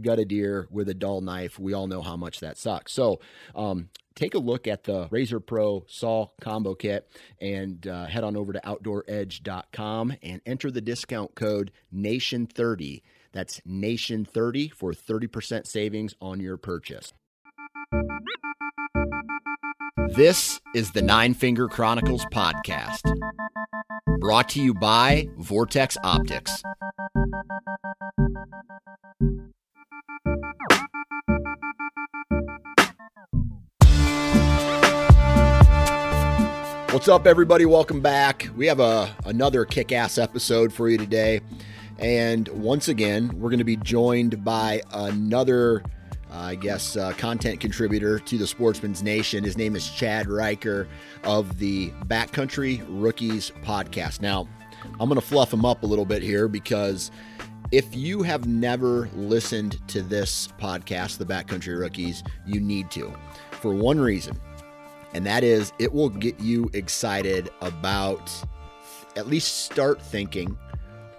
[0.00, 2.92] gut a deer with a dull knife, we all know how much that sucks.
[2.92, 3.20] So,
[3.54, 7.08] um, take a look at the Razor Pro Saw Combo Kit
[7.40, 13.02] and uh, head on over to OutdoorEdge.com and enter the discount code NATION30.
[13.32, 17.12] That's NATION30 for 30% savings on your purchase.
[20.14, 23.00] This is the Nine Finger Chronicles podcast,
[24.20, 26.62] brought to you by Vortex Optics.
[36.92, 37.64] What's up, everybody?
[37.64, 38.48] Welcome back.
[38.54, 41.40] We have a another kick-ass episode for you today,
[41.98, 45.82] and once again, we're going to be joined by another,
[46.30, 49.42] uh, I guess, uh, content contributor to the Sportsman's Nation.
[49.42, 50.86] His name is Chad Riker
[51.24, 54.20] of the Backcountry Rookies podcast.
[54.20, 54.46] Now,
[55.00, 57.10] I'm going to fluff him up a little bit here because
[57.72, 63.12] if you have never listened to this podcast, the Backcountry Rookies, you need to,
[63.50, 64.38] for one reason
[65.14, 68.30] and that is it will get you excited about
[69.16, 70.56] at least start thinking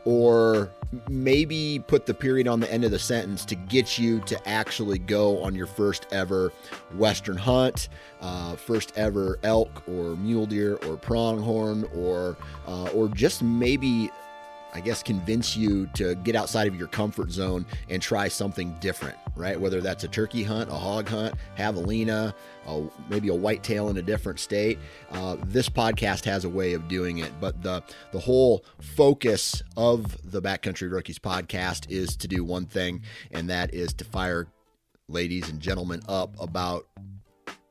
[0.05, 0.69] or
[1.09, 4.99] maybe put the period on the end of the sentence to get you to actually
[4.99, 6.51] go on your first ever
[6.95, 7.89] western hunt
[8.21, 12.35] uh, first ever elk or mule deer or pronghorn or
[12.67, 14.09] uh, or just maybe
[14.73, 19.15] I guess, convince you to get outside of your comfort zone and try something different,
[19.35, 19.59] right?
[19.59, 22.33] Whether that's a turkey hunt, a hog hunt, javelina,
[22.65, 24.79] a, maybe a whitetail in a different state.
[25.11, 30.17] Uh, this podcast has a way of doing it, but the the whole focus of
[30.31, 33.01] the Backcountry Rookies podcast is to do one thing,
[33.31, 34.47] and that is to fire
[35.07, 36.87] ladies and gentlemen up about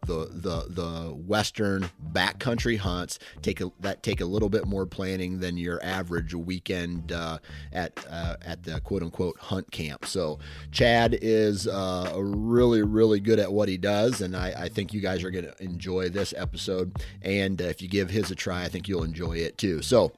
[0.06, 5.38] the the the western backcountry hunts take a, that take a little bit more planning
[5.38, 7.38] than your average weekend uh,
[7.72, 10.04] at uh, at the quote unquote hunt camp.
[10.04, 10.38] So
[10.72, 15.00] Chad is uh, really really good at what he does, and I, I think you
[15.00, 16.96] guys are going to enjoy this episode.
[17.22, 19.82] And if you give his a try, I think you'll enjoy it too.
[19.82, 20.12] So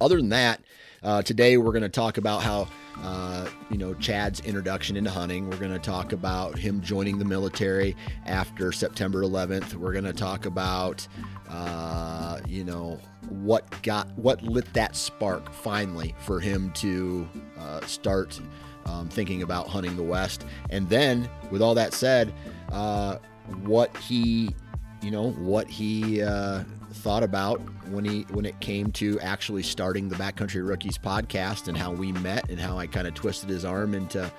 [0.00, 0.60] other than that,
[1.02, 2.68] uh, today we're going to talk about how
[2.98, 5.48] uh, you know, Chad's introduction into hunting.
[5.48, 7.96] We're going to talk about him joining the military
[8.26, 9.74] after September 11th.
[9.74, 11.06] We're going to talk about,
[11.48, 17.28] uh, you know, what got what lit that spark finally for him to
[17.58, 18.40] uh, start
[18.86, 20.44] um, thinking about hunting the West.
[20.70, 22.32] And then, with all that said,
[22.72, 23.16] uh,
[23.62, 24.54] what he,
[25.02, 30.08] you know, what he uh, thought about when he when it came to actually starting
[30.08, 33.64] the Backcountry Rookies podcast and how we met and how I kind of twisted his
[33.64, 34.30] arm into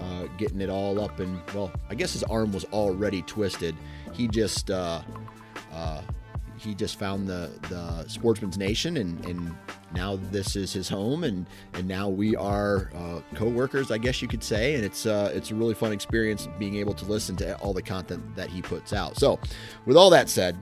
[0.00, 3.76] uh, getting it all up and well, I guess his arm was already twisted.
[4.12, 5.02] He just uh,
[5.72, 6.02] uh,
[6.60, 9.54] he just found the the Sportsman's Nation and and
[9.94, 14.28] now this is his home and and now we are uh, co-workers I guess you
[14.28, 17.56] could say and it's uh, it's a really fun experience being able to listen to
[17.58, 19.38] all the content that he puts out so
[19.86, 20.56] with all that said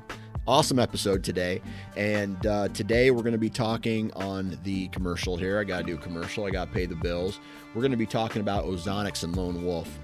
[0.49, 1.61] awesome episode today.
[1.95, 5.61] And uh, today we're going to be talking on the commercial here.
[5.61, 7.39] I got to do a commercial, I got to pay the bills.
[7.75, 9.99] We're going to be talking about Ozonics and Lone Wolf.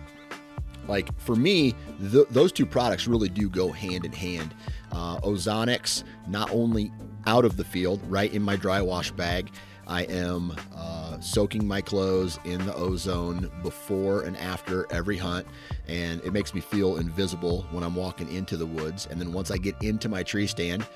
[0.87, 1.75] Like for me,
[2.13, 4.55] th- those two products really do go hand in hand.
[4.93, 6.93] uh, Ozonics, not only
[7.27, 9.51] out of the field, right in my dry wash bag.
[9.87, 15.47] I am uh, soaking my clothes in the ozone before and after every hunt,
[15.89, 19.07] and it makes me feel invisible when I'm walking into the woods.
[19.11, 20.87] And then once I get into my tree stand,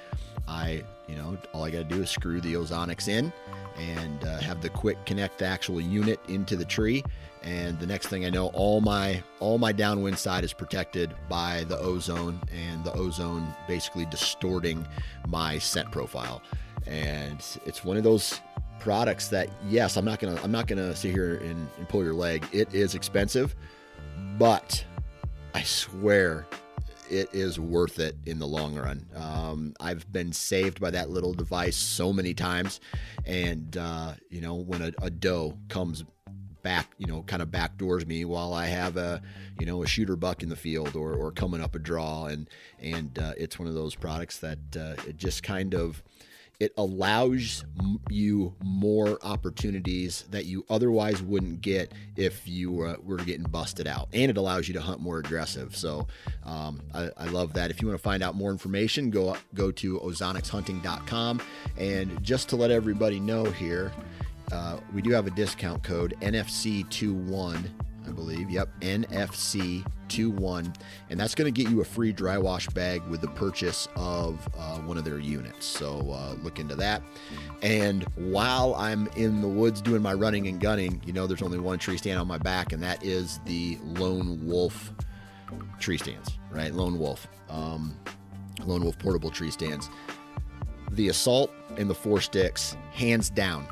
[0.47, 3.33] I, you know, all I got to do is screw the ozonics in
[3.77, 7.05] and uh, have the quick connect the actual unit into the tree
[7.43, 11.65] and the next thing I know, all my all my downwind side is protected by
[11.65, 14.87] the ozone, and the ozone basically distorting
[15.27, 16.43] my scent profile.
[16.87, 18.41] And it's one of those
[18.81, 22.15] products that yes, I'm not gonna I'm not gonna sit here and, and pull your
[22.15, 22.47] leg.
[22.53, 23.55] It is expensive,
[24.39, 24.85] but
[25.55, 26.47] I swear
[27.11, 29.07] it is worth it in the long run.
[29.17, 32.81] Um, I've been saved by that little device so many times,
[33.25, 36.05] and uh, you know when a, a doe comes
[36.63, 39.23] back, you know, kind of backdoors me while I have a,
[39.59, 42.27] you know, a shooter buck in the field or, or coming up a draw.
[42.27, 42.49] And,
[42.81, 46.03] and uh, it's one of those products that uh, it just kind of,
[46.61, 47.65] it allows
[48.11, 54.09] you more opportunities that you otherwise wouldn't get if you uh, were getting busted out.
[54.13, 55.77] And it allows you to hunt more aggressive.
[55.77, 56.09] So
[56.45, 57.71] um, I, I, love that.
[57.71, 61.41] If you want to find out more information, go go to ozonicshunting.com.
[61.77, 63.93] And just to let everybody know here,
[64.51, 67.71] uh, we do have a discount code NFC21,
[68.09, 68.51] I believe.
[68.51, 70.75] Yep, NFC21.
[71.11, 74.49] And that's going to get you a free dry wash bag with the purchase of
[74.57, 75.67] uh, one of their units.
[75.67, 77.03] So uh, look into that.
[77.63, 81.59] And while I'm in the woods doing my running and gunning, you know, there's only
[81.59, 84.93] one tree stand on my back, and that is the Lone Wolf
[85.79, 86.73] tree stands, right?
[86.73, 87.29] Lone Wolf.
[87.49, 87.97] Um,
[88.65, 89.89] Lone Wolf portable tree stands.
[90.93, 93.67] The assault and the four sticks, hands down,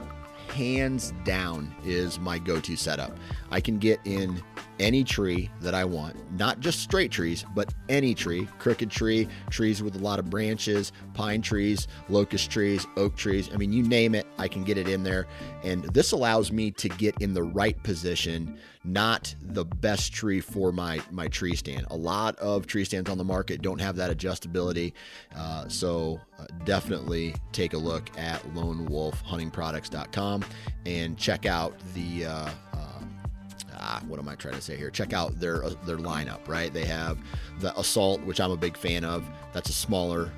[0.57, 3.15] hands down is my go-to setup.
[3.51, 4.43] I can get in
[4.79, 9.83] any tree that I want, not just straight trees, but any tree, crooked tree, trees
[9.83, 13.51] with a lot of branches, pine trees, locust trees, oak trees.
[13.53, 15.27] I mean, you name it, I can get it in there.
[15.65, 20.73] And this allows me to get in the right position, not the best tree for
[20.73, 21.87] my, my tree stand.
[21.91, 24.93] A lot of tree stands on the market don't have that adjustability.
[25.35, 30.45] Uh, so uh, definitely take a look at lonewolfhuntingproducts.com
[30.85, 32.51] and check out the uh,
[33.79, 34.91] ah, what am I trying to say here?
[34.91, 36.73] Check out their uh, their lineup, right?
[36.73, 37.19] They have
[37.61, 39.25] the Assault, which I'm a big fan of.
[39.53, 40.33] That's a smaller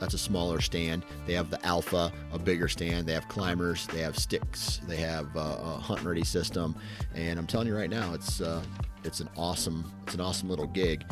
[0.00, 1.04] that's a smaller stand.
[1.26, 3.06] They have the Alpha, a bigger stand.
[3.06, 3.86] They have climbers.
[3.88, 4.80] They have sticks.
[4.88, 6.74] They have uh, a hunt ready system.
[7.14, 8.62] And I'm telling you right now, it's uh,
[9.04, 11.04] it's an awesome it's an awesome little gig.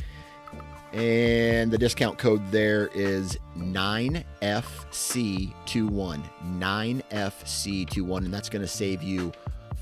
[0.92, 6.22] And the discount code there is 9FC21.
[6.58, 8.16] 9FC21.
[8.16, 9.30] And that's going to save you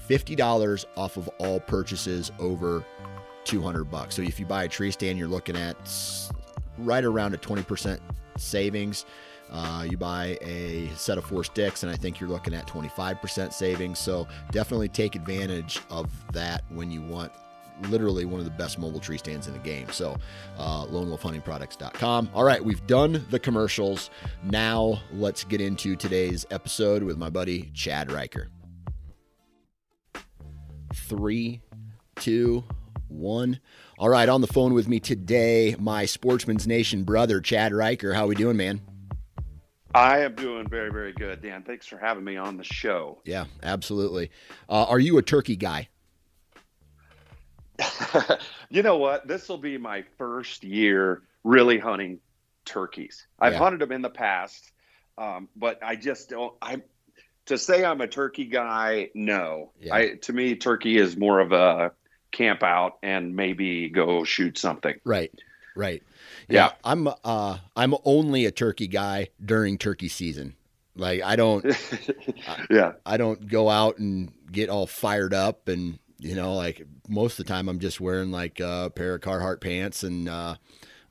[0.09, 2.85] $50 off of all purchases over
[3.45, 4.17] 200 bucks.
[4.17, 5.77] So if you buy a tree stand, you're looking at
[6.79, 7.99] right around a 20%
[8.37, 9.07] savings.
[9.51, 13.53] Uh, you buy a set of four sticks, and I think you're looking at 25%
[13.53, 13.99] savings.
[13.99, 17.33] So definitely take advantage of that when you want
[17.89, 19.91] literally one of the best mobile tree stands in the game.
[19.91, 20.17] So,
[20.57, 22.31] uh, lonewolfhuntingproducts.com.
[22.35, 24.11] All right, we've done the commercials.
[24.43, 28.49] Now let's get into today's episode with my buddy Chad Riker
[30.97, 31.61] three,
[32.17, 32.65] two,
[33.09, 33.61] one.
[33.99, 38.13] All right, on the phone with me today, my Sportsman's Nation brother, Chad Riker.
[38.15, 38.81] How are we doing, man?
[39.95, 41.63] I am doing very, very good, Dan.
[41.63, 43.19] Thanks for having me on the show.
[43.25, 44.31] Yeah, absolutely.
[44.69, 45.89] Uh, are you a turkey guy?
[48.71, 49.27] you know what?
[49.27, 52.19] This will be my first year really hunting
[52.65, 53.27] turkeys.
[53.39, 53.59] I've yeah.
[53.59, 54.73] hunted them in the past,
[55.17, 56.55] um, but I just don't.
[56.61, 56.83] I
[57.47, 59.71] to say I'm a turkey guy, no.
[59.81, 59.95] Yeah.
[59.95, 61.93] I to me, turkey is more of a
[62.33, 64.95] camp out and maybe go shoot something.
[65.05, 65.33] Right.
[65.75, 66.03] Right.
[66.49, 66.67] Yeah.
[66.67, 66.73] yeah.
[66.85, 70.55] I'm uh I'm only a turkey guy during turkey season.
[70.97, 71.65] Like I don't
[72.71, 72.93] Yeah.
[73.05, 77.39] I, I don't go out and get all fired up and you know, like most
[77.39, 80.57] of the time I'm just wearing like a pair of Carhartt pants and uh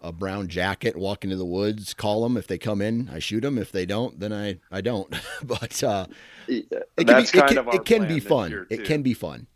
[0.02, 2.38] a brown jacket, walk into the woods, call them.
[2.38, 3.58] If they come in, I shoot them.
[3.58, 5.14] If they don't, then I, I don't.
[5.44, 6.08] but uh,
[6.48, 8.68] it can, be, it can, it can be fun.
[8.70, 9.48] It can be fun.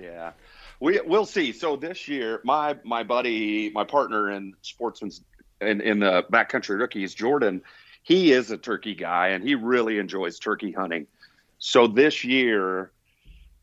[0.00, 0.32] Yeah,
[0.80, 1.52] we we'll see.
[1.52, 5.22] So this year, my my buddy, my partner in sportsman's
[5.60, 7.62] in in the backcountry rookies, Jordan,
[8.02, 11.06] he is a turkey guy and he really enjoys turkey hunting.
[11.58, 12.90] So this year,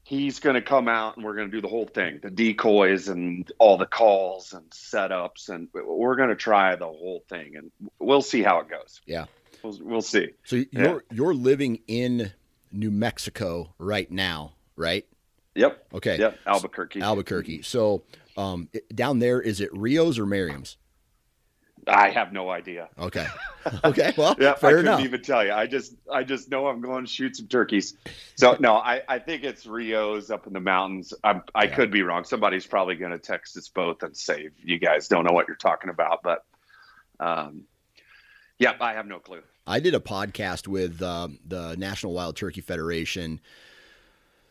[0.08, 3.10] he's going to come out and we're going to do the whole thing the decoys
[3.10, 7.72] and all the calls and setups and we're going to try the whole thing and
[8.00, 9.02] we'll see how it goes.
[9.06, 9.26] Yeah.
[9.64, 10.30] We'll, we'll see.
[10.46, 10.98] So you're yeah.
[11.12, 12.32] you're living in
[12.72, 15.06] new mexico right now right?
[15.56, 15.88] Yep.
[15.96, 16.18] Okay.
[16.20, 16.40] Yep.
[16.46, 17.02] Albuquerque.
[17.02, 17.64] Albuquerque.
[17.64, 18.04] So
[18.38, 20.78] um, down there is it rios or merriam's
[21.88, 22.90] I have no idea.
[23.00, 23.26] Okay.
[23.84, 24.14] Okay.
[24.16, 25.02] Well, yeah, fair I couldn't enough.
[25.02, 25.52] even tell you.
[25.52, 27.96] I just, I just know I'm going to shoot some turkeys.
[28.36, 31.14] So no, I, I think it's Rio's up in the mountains.
[31.22, 31.76] I'm, I Yeah.
[31.76, 32.24] could be wrong.
[32.24, 35.58] Somebody's probably going to text us both and say you guys don't know what you're
[35.58, 36.24] talking about.
[36.24, 36.46] But,
[37.20, 37.64] um,
[38.58, 39.42] yeah, I have no clue.
[39.66, 43.42] I did a podcast with um, the National Wild Turkey Federation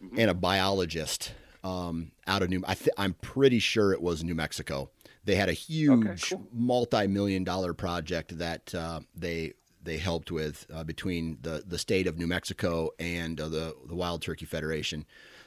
[0.05, 0.19] Mhm.
[0.19, 1.33] and a biologist
[1.64, 2.62] um, out of New.
[2.66, 4.90] I th- I'm pretty sure it was New Mexico.
[5.26, 6.47] They had a huge cool.
[6.52, 12.16] multi-million dollar project that uh, they they helped with uh, between the the state of
[12.16, 15.04] New Mexico and uh, the the Wild Turkey Federation.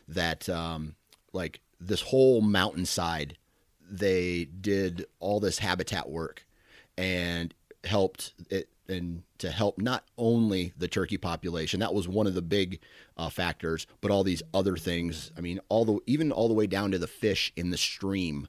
[0.07, 0.95] That um,
[1.31, 3.37] like this whole mountainside,
[3.89, 6.45] they did all this habitat work
[6.97, 7.53] and
[7.85, 12.41] helped it and to help not only the turkey population that was one of the
[12.41, 12.79] big
[13.15, 16.67] uh, factors but all these other things i mean all the even all the way
[16.67, 18.47] down to the fish in the stream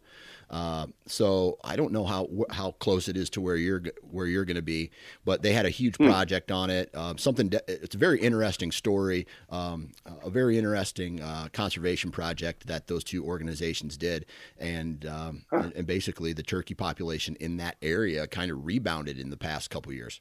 [0.51, 4.27] uh, so I don't know how how close it is to where you're g- where
[4.27, 4.91] you're going to be,
[5.25, 6.95] but they had a huge project on it.
[6.95, 9.93] Um, something de- it's a very interesting story, um,
[10.25, 14.27] a very interesting uh, conservation project that those two organizations did,
[14.59, 19.31] and, um, and and basically the turkey population in that area kind of rebounded in
[19.31, 20.21] the past couple years.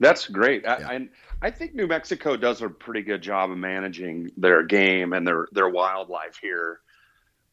[0.00, 0.66] That's great.
[0.66, 0.90] I, Yeah.
[0.90, 1.10] and
[1.42, 5.46] I think New Mexico does a pretty good job of managing their game and their,
[5.52, 6.80] their wildlife here.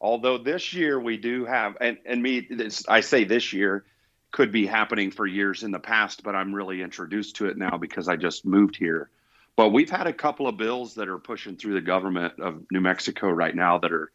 [0.02, 3.84] Although this year we do have, and, and me, this, I say this year
[4.32, 7.78] could be happening for years in the past, but I'm really introduced to it now
[7.78, 9.10] because I just moved here.
[9.56, 12.80] But we've had a couple of bills that are pushing through the government of New
[12.80, 14.10] Mexico right now that are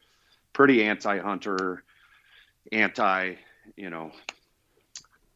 [0.55, 1.83] pretty anti-hunter,
[2.73, 3.35] anti,
[3.77, 4.13] you know,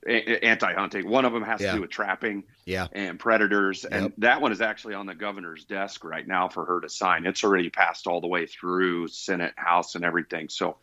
[0.06, 1.08] anti-hunting.
[1.08, 1.72] One of them has Yeah.
[1.72, 4.12] to do with trapping Yeah, and predators and Yep.
[4.18, 7.42] that one is actually on the governor's desk right now for her to sign it's
[7.42, 10.76] already passed all the way through senate house and everything so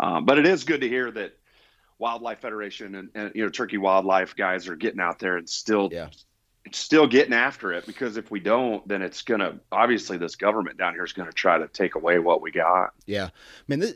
[0.00, 1.36] um, but it is good to hear that
[1.98, 5.90] wildlife federation and, and you know turkey wildlife guys are getting out there and still
[5.92, 6.08] Yeah.
[6.72, 10.94] still getting after it because if we don't then it's gonna obviously this government down
[10.94, 13.28] here is gonna try to take away what we got Yeah,
[13.68, 13.94] man, this,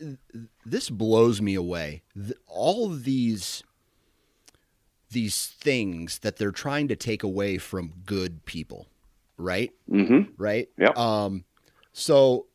[0.66, 2.02] this blows me away.
[2.47, 3.62] All these
[5.12, 8.88] these things that they're trying to take away from good people,
[9.37, 9.71] right?
[9.90, 10.69] mm-hmm Right?
[10.78, 10.97] Yep.
[10.97, 11.45] Um,
[11.92, 12.47] so,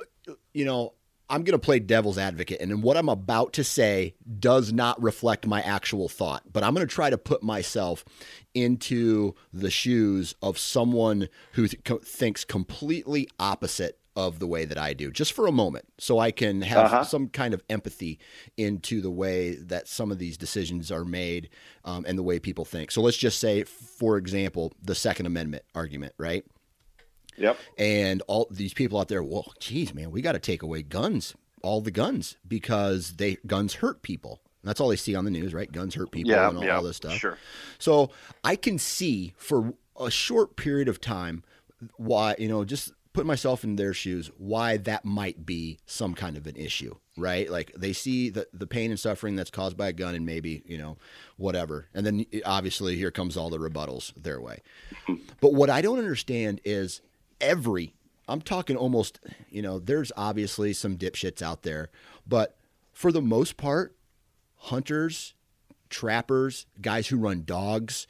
[0.54, 0.94] you know,
[1.30, 5.46] I'm going to play devil's advocate, and what I'm about to say does not reflect
[5.46, 8.06] my actual thought, but I'm going to try to put myself
[8.54, 14.77] into the shoes of someone who th- co- thinks completely opposite of the way that
[14.79, 17.03] I do, just for a moment, so I can have Uh-huh.
[17.05, 18.19] some kind of empathy
[18.57, 21.50] into the way that some of these decisions are made
[21.86, 22.91] um, and the way people think.
[22.91, 26.43] So let's just say, for example, the Second Amendment argument, right?
[27.39, 30.81] yep and all these people out there well geez man we got to take away
[30.81, 35.29] guns all the guns because they guns hurt people that's all they see on the
[35.29, 37.38] news right guns hurt people yeah and all, yeah all this stuff sure
[37.77, 38.09] so
[38.43, 41.43] i can see for a short period of time
[41.97, 46.38] why you know just put myself in their shoes why that might be some kind
[46.38, 47.50] of an issue right?
[47.50, 50.63] Like they see the, the pain and suffering that's caused by a gun and maybe
[50.65, 50.97] you know
[51.36, 51.88] whatever.
[51.93, 54.62] And then eh, obviously here comes all the rebuttals their way.
[55.41, 57.01] But what i don't understand is
[57.39, 57.93] every
[58.27, 59.19] i'm talking almost
[59.50, 61.89] you know there's obviously some dipshits out there
[62.25, 62.57] but
[62.91, 63.95] for the most part
[64.55, 65.36] hunters
[65.89, 68.07] trappers guys who run dogs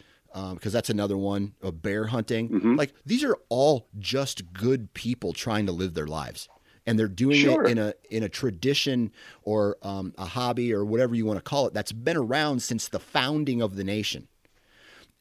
[0.54, 2.78] because that's another one of bear hunting Mhm.
[2.78, 6.48] like these are all just good people trying to live their lives
[6.86, 7.66] and they're doing Sure.
[7.66, 9.12] it in a in a tradition
[9.44, 12.88] or um, a hobby or whatever you want to call it that's been around since
[12.88, 14.28] the founding of the nation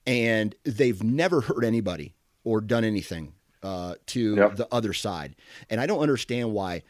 [0.07, 3.33] and they've never hurt anybody or done anything
[3.63, 4.57] uh, to Yep.
[4.57, 5.35] the other side.
[5.69, 6.83] And I don't understand why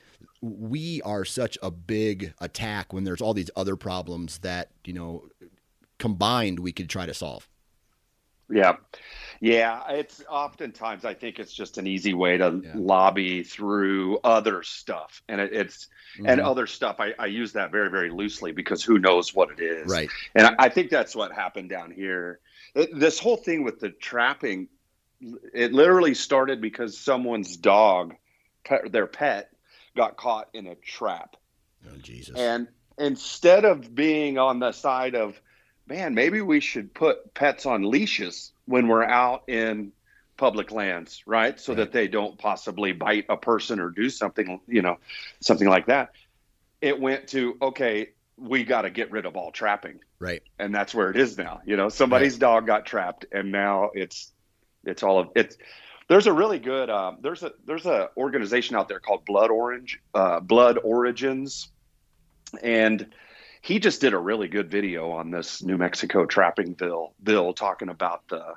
[0.43, 5.29] we are such a big attack when there's all these other problems that you know
[5.99, 7.49] combined we could try to solve.
[8.49, 8.77] Yeah.
[9.41, 9.83] Yeah.
[9.91, 12.73] It's oftentimes, I think it's just an easy way to Yeah.
[12.77, 15.23] lobby through other stuff.
[15.29, 15.89] And it, it's,
[16.25, 16.45] and Mhm.
[16.45, 19.89] other stuff, I, I use that very, very loosely because who knows what it is.
[19.89, 22.41] right, And I, I think that's what happened down here.
[22.75, 24.69] It, this whole thing with the trapping,
[25.53, 28.15] it literally started because someone's dog,
[28.65, 29.51] pet, their pet,
[29.97, 31.37] got caught in a trap.
[31.87, 35.41] oh Jesus, And instead of being on the side of,
[35.87, 39.93] man, maybe we should put pets on leashes when we're out in
[40.37, 41.59] public lands, right?
[41.59, 41.79] So Right.
[41.79, 44.99] that they don't possibly bite a person or do something, you know,
[45.41, 46.11] something like that.
[46.81, 50.01] It went to, okay, we got to get rid of all trapping.
[50.19, 51.61] right, And that's where it is now.
[51.65, 54.33] You know, somebody's dog got trapped and now it's,
[54.85, 55.57] it's all of it's,
[56.09, 59.99] there's a really good, um, there's a, there's a organization out there called Blood Orange,
[60.15, 61.69] uh, Blood Origins
[62.63, 63.13] and
[63.67, 67.89] he just did a really good video on this New Mexico trapping bill bill talking
[67.89, 68.55] about the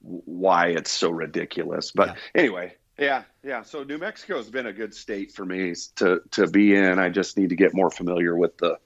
[0.00, 1.92] why it's so ridiculous.
[1.92, 2.14] But yeah.
[2.34, 3.62] anyway, yeah, yeah.
[3.62, 6.98] So New Mexico has been a good state for me to to be in.
[6.98, 8.78] I just need to get more familiar with the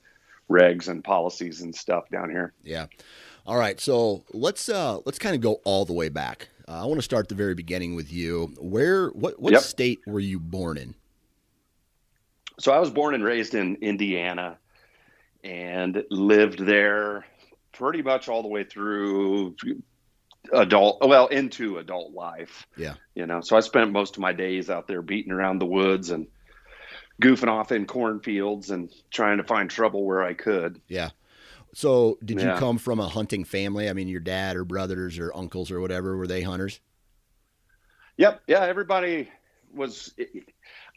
[0.49, 2.53] regs and policies and stuff down here.
[2.63, 2.87] Yeah.
[3.47, 3.81] All right.
[3.81, 6.51] So let's uh let's kind of go all the way back.
[6.69, 8.55] Uh, I want to start the very beginning with you.
[8.61, 9.63] Where what what yep.
[9.63, 10.95] state were you born in?
[12.61, 14.57] So I was born and raised in Indiana
[15.47, 17.25] and lived there
[17.73, 19.55] pretty much all the way through
[20.53, 22.67] adult well into adult life.
[22.77, 22.95] Yeah.
[23.15, 26.11] You know so i spent most of my days out there beating around the woods
[26.11, 26.27] and
[27.23, 30.81] goofing off in cornfields and trying to find trouble where i could.
[30.89, 31.11] Yeah.
[31.75, 32.55] So did yeah.
[32.55, 33.89] you come from a hunting family?
[33.89, 36.81] I mean your dad or brothers or uncles or whatever were they hunters?
[38.17, 38.43] Yep.
[38.49, 39.29] Yeah everybody
[39.73, 40.13] was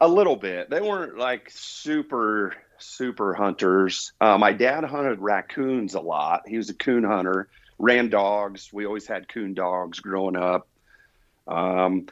[0.01, 0.69] a little bit.
[0.69, 6.69] They weren't like super super hunters uh, my dad hunted raccoons a lot he was
[6.69, 8.71] a coon hunter ran dogs.
[8.71, 10.67] We always had coon dogs growing up.
[11.47, 12.05] Um,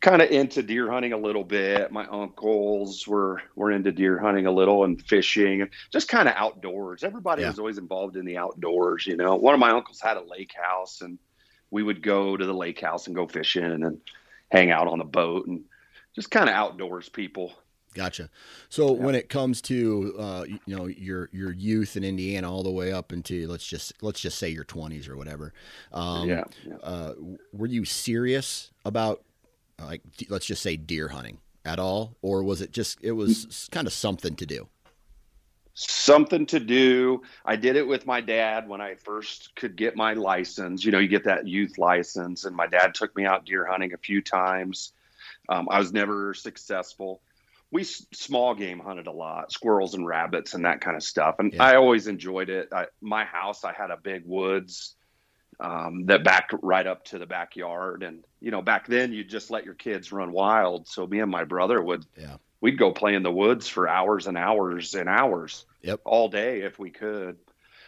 [0.00, 1.90] kind of into deer hunting a little bit.
[1.90, 6.34] My uncles were were into deer hunting a little and fishing, and just kind of
[6.36, 7.02] outdoors.
[7.02, 7.48] Everybody yeah.
[7.48, 9.04] was always involved in the outdoors.
[9.04, 11.18] You know, one of my uncles had a lake house, and
[11.72, 14.00] we would go to the lake house and go fishing and
[14.52, 15.64] hang out on the boat and
[16.14, 17.52] just kind of outdoors people.
[17.94, 18.28] Gotcha.
[18.68, 19.02] So yeah.
[19.02, 22.92] when it comes to uh, you know your your youth in Indiana all the way
[22.92, 25.52] up into let's just let's just say your twenties or whatever,
[25.92, 26.74] um, yeah, yeah.
[26.82, 27.14] Uh,
[27.52, 29.22] were you serious about
[29.80, 33.86] like let's just say deer hunting at all, or was it just it was kind
[33.86, 34.68] of something to do?
[35.76, 37.22] Something to do.
[37.44, 40.84] I did it with my dad when I first could get my license.
[40.84, 43.92] You know, you get that youth license, and my dad took me out deer hunting
[43.92, 44.92] a few times.
[45.48, 47.20] Um, I was never successful
[47.74, 51.34] we small game hunted a lot, squirrels and rabbits and that kind of stuff.
[51.40, 51.64] And yeah.
[51.64, 52.68] I always enjoyed it.
[52.72, 54.94] I, my house, I had a big woods
[55.58, 58.04] um, that backed right up to the backyard.
[58.04, 60.86] And, you know, back then you just let your kids run wild.
[60.86, 62.36] So me and my brother would, yeah.
[62.60, 66.00] we'd go play in the woods for hours and hours and hours yep.
[66.04, 67.38] all day if we could.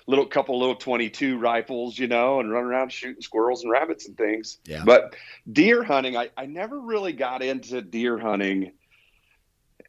[0.08, 4.16] Little couple little 22 rifles, you know, and run around shooting squirrels and rabbits and
[4.16, 4.58] things.
[4.64, 4.82] Yeah.
[4.84, 5.14] But
[5.52, 8.72] deer hunting, I, I never really got into deer hunting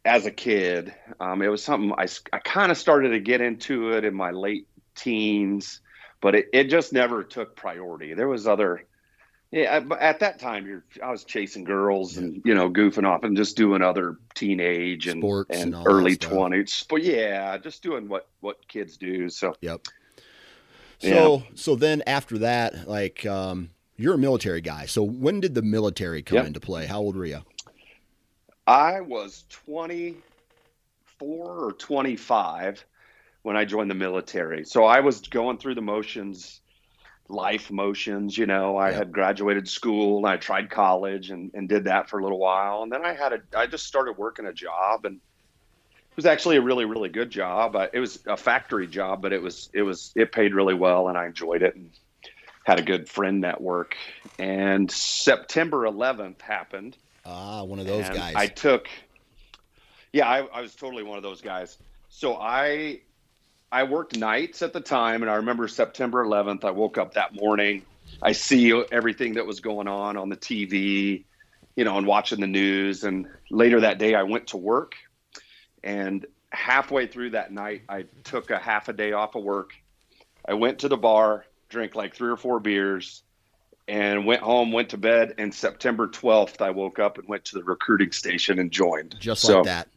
[0.04, 0.94] as a kid.
[1.20, 4.30] Um, it was something I, I kind of started to get into it in my
[4.30, 5.80] late teens,
[6.20, 8.14] but it, it just never took priority.
[8.14, 8.84] There was other,
[9.50, 12.24] yeah, but at that time, you're, I was chasing girls yeah.
[12.24, 16.16] and, you know, goofing off and just doing other teenage and, Sports and, and early
[16.16, 16.84] twenties.
[16.88, 19.28] But yeah, just doing what, what kids do.
[19.28, 19.86] So, yep.
[20.98, 21.50] So, yeah.
[21.54, 24.86] so then after that, like, um, you're a military guy.
[24.86, 26.46] So when did the military come yep.
[26.46, 26.86] into play?
[26.86, 27.42] How old were you?
[28.68, 30.20] I was 24
[31.24, 32.84] or 25
[33.40, 34.66] when I joined the military.
[34.66, 36.60] So I was going through the motions,
[37.30, 38.76] life motions, you know.
[38.76, 42.38] I had graduated school and I tried college and, and did that for a little
[42.38, 42.82] while.
[42.82, 46.58] And then I had a, I just started working a job and it was actually
[46.58, 47.74] a really, really good job.
[47.74, 51.08] I, it was a factory job, but it was, it was, it paid really well
[51.08, 51.90] and I enjoyed it and
[52.64, 53.96] had a good friend network.
[54.38, 58.34] And September 11th happened Ah, one of those and guys.
[58.34, 58.88] I took.
[60.12, 61.76] Yeah, I, I was totally one of those guys.
[62.08, 63.00] So I
[63.70, 66.64] I worked nights at the time, and I remember September 11th.
[66.64, 67.82] I woke up that morning.
[68.22, 71.24] I see everything that was going on on the TV,
[71.76, 73.04] you know, and watching the news.
[73.04, 74.94] And later that day, I went to work.
[75.84, 79.74] And halfway through that night, I took a half a day off of work.
[80.46, 83.22] I went to the bar, drank like three or four beers,
[83.88, 85.34] and went home, went to bed.
[85.38, 89.16] And September 12th, I woke up and went to the recruiting station and joined.
[89.18, 89.88] Just so, like that.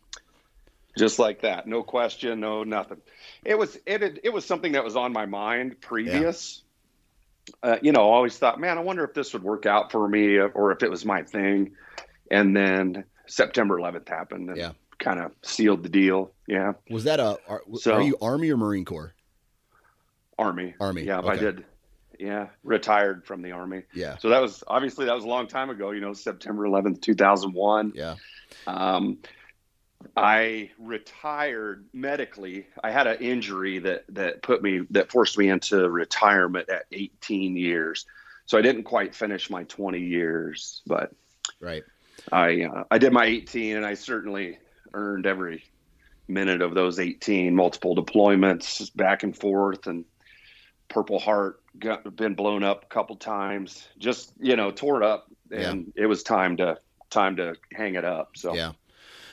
[0.97, 1.67] Just like that.
[1.67, 2.97] No question, no nothing.
[3.43, 6.63] It was it it was something that was on my mind previous.
[7.63, 7.71] Yeah.
[7.71, 10.07] Uh, you know, I always thought, man, I wonder if this would work out for
[10.07, 11.71] me or if it was my thing.
[12.29, 14.71] And then September 11th happened and yeah.
[14.99, 16.31] kind of sealed the deal.
[16.47, 16.73] Yeah.
[16.89, 19.13] Was that a are, so, are you Army or Marine Corps?
[20.37, 20.75] Army.
[20.79, 21.03] Army.
[21.03, 21.29] Yeah, okay.
[21.29, 21.65] I did
[22.21, 23.83] yeah, retired from the army.
[23.93, 24.17] Yeah.
[24.17, 25.89] So that was obviously that was a long time ago.
[25.89, 27.93] You know, September 11th, 2001.
[27.95, 28.15] Yeah.
[28.67, 29.17] Um,
[30.15, 32.67] I retired medically.
[32.83, 37.57] I had an injury that that put me that forced me into retirement at 18
[37.57, 38.05] years.
[38.45, 41.11] So I didn't quite finish my 20 years, but
[41.59, 41.83] right.
[42.31, 44.59] I uh, I did my 18, and I certainly
[44.93, 45.63] earned every
[46.27, 50.05] minute of those 18 multiple deployments back and forth and
[50.87, 55.27] Purple Heart got been blown up a couple times, just you know, tore it up,
[55.51, 56.03] and yeah.
[56.03, 56.77] it was time to
[57.09, 58.37] time to hang it up.
[58.37, 58.71] So yeah,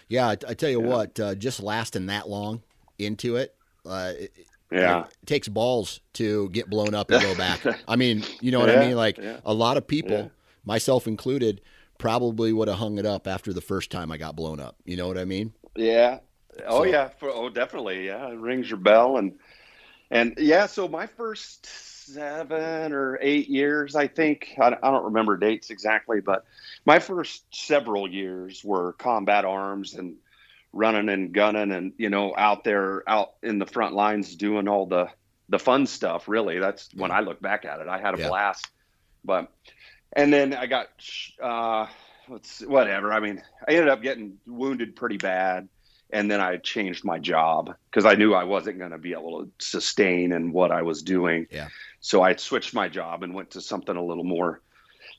[0.09, 0.29] yeah.
[0.29, 0.89] I, I tell you yeah.
[0.89, 2.63] what, uh, just lasting that long
[2.99, 3.55] into it,
[3.87, 4.33] uh, it,
[4.71, 5.05] Yeah.
[5.23, 7.61] It takes balls to get blown up and go back.
[7.89, 8.97] I mean, you know what I mean?
[8.97, 9.41] Like yeah.
[9.45, 10.29] a lot of people, Yeah.
[10.65, 11.61] myself included,
[11.99, 14.77] probably would have hung it up after the first time I got blown up.
[14.85, 15.53] You know what I mean?
[15.77, 16.19] Yeah.
[16.67, 17.09] Oh So- yeah.
[17.09, 18.07] For, oh, definitely.
[18.07, 18.29] Yeah.
[18.29, 19.39] It rings your bell and
[20.11, 20.67] and yeah.
[20.67, 26.21] So my first seven or eight years, I think I, I don't remember dates exactly,
[26.21, 26.45] but
[26.87, 30.17] my first several years were combat arms and
[30.73, 34.87] running and gunning and you know out there out in the front lines doing all
[34.87, 35.09] the
[35.49, 36.29] the fun stuff.
[36.29, 37.89] Really, that's when I look back at it.
[37.89, 38.29] I had a Yeah.
[38.29, 38.69] blast,
[39.25, 39.51] but
[40.15, 40.89] and then I got
[41.43, 41.87] uh,
[42.29, 43.13] let's whatever.
[43.13, 45.69] I mean, I ended up getting wounded pretty bad,
[46.11, 49.45] and then I changed my job because I knew I wasn't going to be able
[49.45, 51.47] to sustain in what I was doing.
[51.51, 51.69] Yeah.
[52.01, 54.61] So I switched my job and went to something a little more,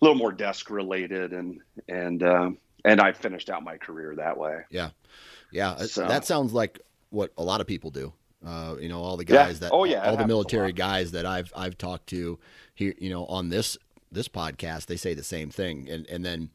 [0.01, 4.37] a little more desk related, and and um, and I finished out my career that
[4.37, 4.61] way.
[4.71, 4.89] Yeah.
[5.51, 5.75] Yeah.
[5.77, 8.13] So- That sounds like what a lot of people do.
[8.45, 9.47] Uh, you know, all the Yeah.
[9.47, 12.39] guys that, Oh, yeah, all the military guys that I've, I've talked to
[12.73, 13.77] here, you know, on this,
[14.13, 15.89] this podcast, they say the same thing.
[15.89, 16.49] And, and then,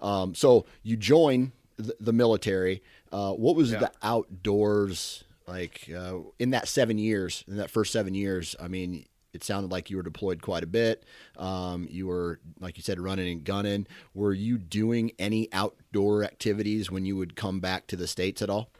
[0.00, 2.82] um, so you join the, the military.
[3.12, 3.78] Uh, what was Yeah.
[3.78, 8.56] the outdoors like, uh, in that seven years, in that first seven years?
[8.60, 11.04] I mean, it sounded like you were deployed quite a bit.
[11.36, 13.86] Um, you were, like you said, running and gunning.
[14.14, 18.50] Were you doing any outdoor activities when you would come back to the states at
[18.50, 18.70] all?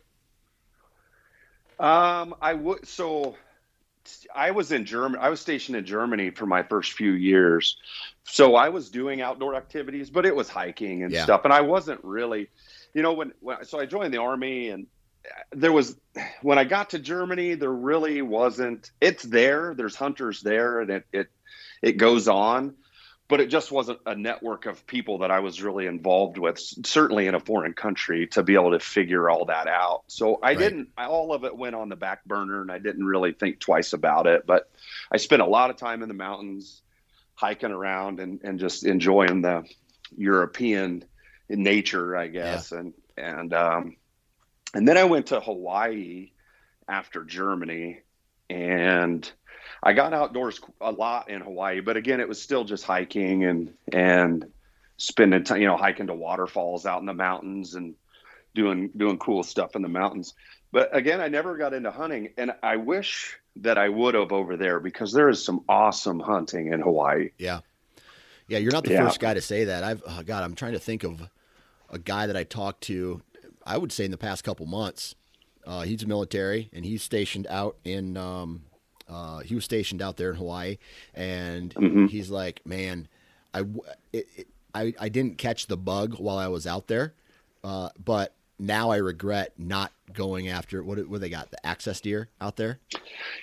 [1.78, 3.36] Um, I would so.
[4.34, 5.22] I was in Germany.
[5.22, 7.76] I was stationed in Germany for my first few years,
[8.24, 11.24] so I was doing outdoor activities, but it was hiking and Yeah.
[11.24, 11.42] stuff.
[11.44, 12.48] And I wasn't really,
[12.96, 14.87] you know, when, when so I joined the army, and
[15.52, 15.94] there was
[16.40, 18.90] when I got to Germany, there really wasn't.
[19.02, 19.74] It's there.
[19.76, 21.26] There's hunters there, and it it
[21.82, 22.74] it goes on,
[23.28, 26.59] but it just wasn't a network of people that I was really involved with.
[26.59, 30.04] Certainly in a foreign country to be able to figure all that out.
[30.06, 30.59] So I Right.
[30.59, 30.88] didn't.
[30.96, 34.26] All of it went on the back burner, and I didn't really think twice about
[34.26, 34.46] it.
[34.46, 34.70] But
[35.12, 36.80] I spent a lot of time in the mountains,
[37.35, 39.64] hiking around, and and just enjoying the
[40.16, 41.04] European
[41.48, 43.96] nature, I guess, and and um,
[44.74, 46.32] and then I went to Hawaii
[46.88, 48.00] after Germany,
[48.50, 49.30] and
[49.82, 51.80] I got outdoors a lot in Hawaii.
[51.80, 54.46] But again, it was still just hiking and and
[54.96, 57.94] spending time, you know, hiking to waterfalls out in the mountains and
[58.54, 60.35] doing doing cool stuff in the mountains.
[60.72, 64.56] But again, I never got into hunting, and I wish that I would have over
[64.56, 67.30] there because there is some awesome hunting in Hawaii.
[67.38, 67.61] Yeah.
[68.48, 69.04] Yeah, you're not the Yeah.
[69.04, 69.82] first guy to say that.
[69.82, 71.28] I've oh God, I'm trying to think of
[71.90, 73.22] a guy that I talked to.
[73.64, 75.14] I would say in the past couple months.
[75.66, 78.16] Uh, he's military and he's stationed out in.
[78.16, 78.62] Um,
[79.09, 80.79] uh, he was stationed out there in Hawaii,
[81.14, 82.09] and Mhm.
[82.09, 83.07] he's like, man,
[83.55, 83.61] I,
[84.12, 87.14] it, it, I I didn't catch the bug while I was out there,
[87.64, 92.29] uh, but now I regret not going after what what they got the axis deer
[92.40, 92.79] out there.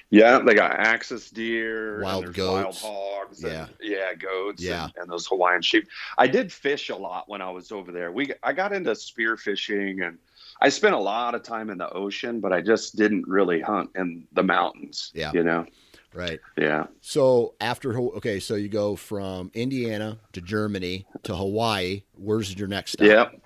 [0.10, 2.84] Yeah, they got axis deer, Wild goats.
[2.84, 2.96] wild
[3.26, 3.66] hogs, Yeah.
[3.66, 4.86] and, yeah, goats, Yeah.
[4.86, 5.88] and, and those Hawaiian sheep.
[6.18, 8.12] I did fish a lot when I was over there.
[8.12, 10.18] We I got into spear fishing, and
[10.62, 13.90] I spent a lot of time in the ocean, but I just didn't really hunt
[13.96, 15.12] in the mountains.
[15.14, 15.32] Yeah.
[15.34, 15.66] you know,
[16.14, 16.40] Right.
[16.58, 16.86] yeah.
[17.02, 22.04] So after okay, so you go from Indiana to Germany to Hawaii.
[22.16, 23.06] Where's your next stop?
[23.08, 23.42] Yep.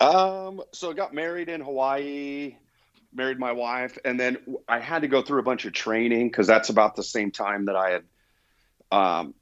[0.00, 2.56] Um, so I got married in Hawaii,
[3.12, 6.46] married my wife, and then I had to go through a bunch of training because
[6.46, 8.04] that's about the same time that I had
[8.92, 9.34] um,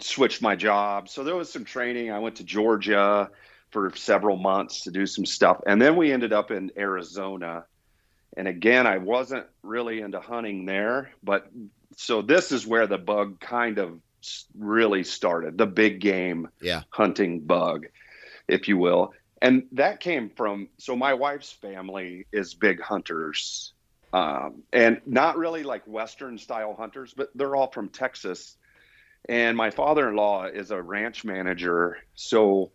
[0.00, 1.08] switched my job.
[1.08, 2.10] So there was some training.
[2.12, 3.30] I went to Georgia
[3.70, 7.64] for several months to do some stuff, and then we ended up in Arizona.
[8.36, 11.50] And again, I wasn't really into hunting there, but
[11.96, 14.00] so this is where the bug kind of
[14.56, 16.82] really started the big game Yeah.
[16.90, 17.86] hunting bug,
[18.46, 19.12] if you will.
[19.40, 23.72] And that came from so my wife's family is big hunters,
[24.12, 28.56] um, and not really like Western style hunters, but they're all from Texas.
[29.28, 31.98] And my father in law is a ranch manager.
[32.14, 32.72] So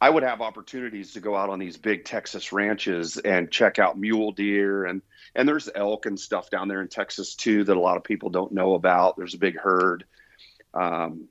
[0.00, 3.98] I would have opportunities to go out on these big Texas ranches and check out
[3.98, 5.02] mule deer and
[5.34, 8.30] and there's elk and stuff down there in Texas too that a lot of people
[8.30, 9.16] don't know about.
[9.16, 10.04] There's a big herd,
[10.72, 11.28] um,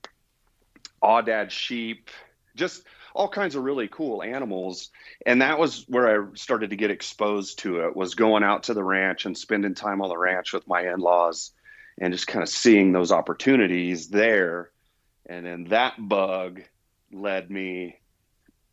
[1.03, 2.09] aoudad sheep,
[2.55, 2.83] just
[3.15, 4.89] all kinds of really cool animals.
[5.25, 7.95] And that was where I started to get exposed to it.
[7.95, 11.51] Was going out to the ranch and spending time on the ranch with my in-laws,
[11.99, 14.69] and just kind of seeing those opportunities there.
[15.25, 16.61] And then that bug
[17.11, 17.97] led me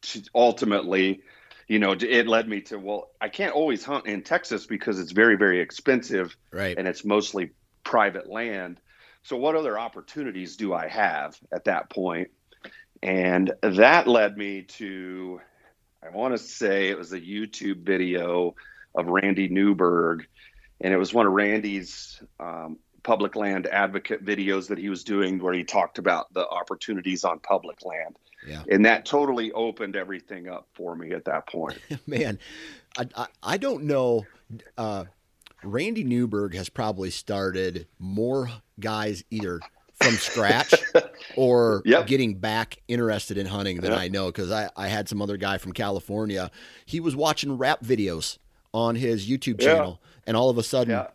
[0.03, 1.23] to ultimately
[1.69, 5.13] you know it led me to well i can't always hunt in texas because it's
[5.13, 6.77] very very expensive Right.
[6.77, 7.51] and it's mostly
[7.85, 8.81] private land
[9.23, 12.31] so what other opportunities do i have at that point
[13.03, 15.41] and that led me to
[16.03, 18.55] i want to say it was a youtube video
[18.95, 20.27] of randy newberg
[20.83, 25.39] and it was one of Randy's um, public land advocate videos that he was doing
[25.39, 28.19] where he talked about the opportunities on public land.
[28.47, 28.63] Yeah.
[28.69, 31.79] And that totally opened everything up for me at that point.
[32.07, 32.39] Man,
[32.99, 34.27] I, I, I don't know.
[34.77, 35.05] Uh,
[35.63, 39.61] Randy Newberg has probably started more guys either
[39.95, 40.75] from scratch
[41.37, 42.07] or Yep.
[42.07, 44.01] getting back interested in hunting than Yep.
[44.01, 46.51] I know because I, I had some other guy from California.
[46.87, 48.39] He was watching rap videos
[48.75, 49.75] on his YouTube Yeah.
[49.75, 51.07] channel, and all of a sudden, Yeah.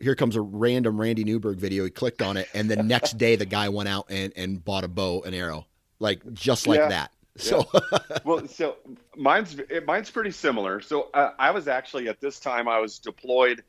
[0.00, 1.84] here comes a random Randy Newberg video.
[1.84, 4.84] He clicked on it, and the next day, the guy went out and, and bought
[4.84, 5.66] a bow and arrow,
[5.98, 6.88] like just like Yeah.
[6.88, 7.12] that.
[7.38, 7.66] So,
[8.24, 8.76] well, so
[9.16, 10.82] mine's mine's pretty similar.
[10.82, 13.64] So uh, I was actually at this time I was deployed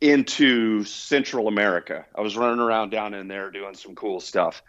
[0.00, 2.06] into Central America.
[2.14, 4.62] I was running around down in there doing some cool stuff,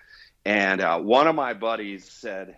[0.45, 2.57] and uh, one of my buddies said,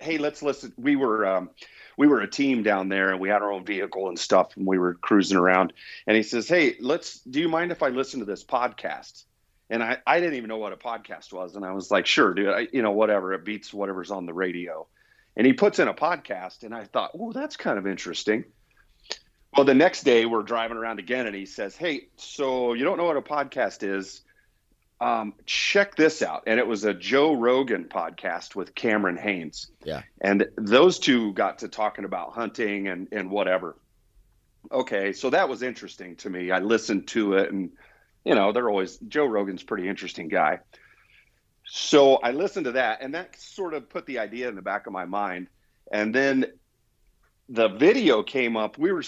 [0.00, 1.50] "Hey, let's listen." We were um,
[1.96, 4.66] we were a team down there, and we had our own vehicle and stuff, and
[4.66, 5.72] we were cruising around.
[6.06, 7.20] And he says, "Hey, let's.
[7.20, 9.24] Do you mind if I listen to this podcast?"
[9.70, 12.34] And I, I didn't even know what a podcast was, and I was like, "Sure,
[12.34, 12.48] dude.
[12.48, 13.34] I, you know, whatever.
[13.34, 14.86] It beats whatever's on the radio."
[15.36, 18.44] And he puts in a podcast, and I thought, "Oh, that's kind of interesting."
[19.56, 22.96] Well, the next day we're driving around again, and he says, "Hey, so you don't
[22.98, 24.22] know what a podcast is?
[25.00, 29.70] Um, check this out." And it was a Joe Rogan podcast with Cameron Hanes.
[29.84, 30.02] Yeah.
[30.20, 33.76] And those two got to talking about hunting and and whatever.
[34.70, 36.50] Okay, so that was interesting to me.
[36.50, 37.70] I listened to it, and
[38.24, 40.60] you know, they're always Joe Rogan's pretty interesting guy.
[41.64, 44.86] So I listened to that, and that sort of put the idea in the back
[44.86, 45.48] of my mind.
[45.90, 46.46] And then
[47.48, 48.78] the video came up.
[48.78, 49.04] We were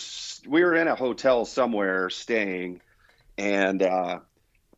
[0.46, 2.81] we were in a hotel somewhere staying,
[3.37, 4.20] and uh,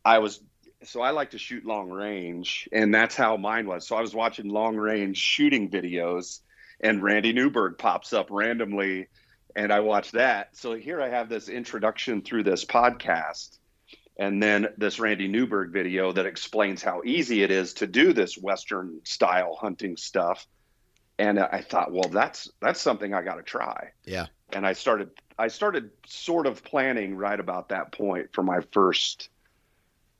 [0.03, 0.41] I was
[0.83, 3.87] so I like to shoot long range, and that's how mine was.
[3.87, 6.41] So I was watching long range shooting videos,
[6.81, 9.07] and Randy Newberg pops up randomly,
[9.55, 10.57] and I watched that.
[10.57, 13.57] So here I have this introduction through this podcast,
[14.17, 18.37] and then this Randy Newberg video that explains how easy it is to do this
[18.37, 20.45] Western style hunting stuff.
[21.19, 24.27] And I thought, well, that's that's something I got to try yeah.
[24.51, 29.29] and I started I started sort of planning right about that point for my first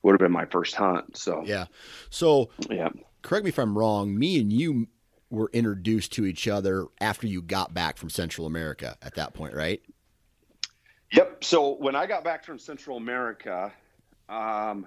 [0.02, 1.16] would have been my first hunt.
[1.16, 1.66] So Yeah.
[2.10, 2.90] So, yeah.
[3.22, 4.16] correct me if I'm wrong.
[4.16, 4.86] Me and you
[5.30, 9.54] were introduced to each other after you got back from Central America at that point,
[9.54, 9.82] right?
[11.12, 11.44] Yep.
[11.44, 13.72] So when I got back from Central America,
[14.28, 14.86] um,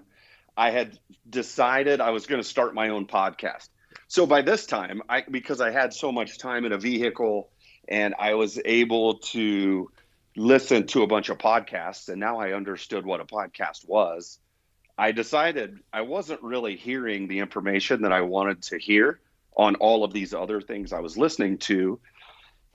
[0.56, 0.98] I had
[1.30, 3.70] decided I was going to start my own podcast.
[4.08, 7.50] So by this time, I because I had so much time in a vehicle
[7.88, 9.92] and I was able to
[10.36, 14.40] listen to a bunch of podcasts and now I understood what a podcast was.
[14.98, 19.20] I decided I wasn't really hearing the information that I wanted to hear
[19.56, 22.00] on all of these other things I was listening to.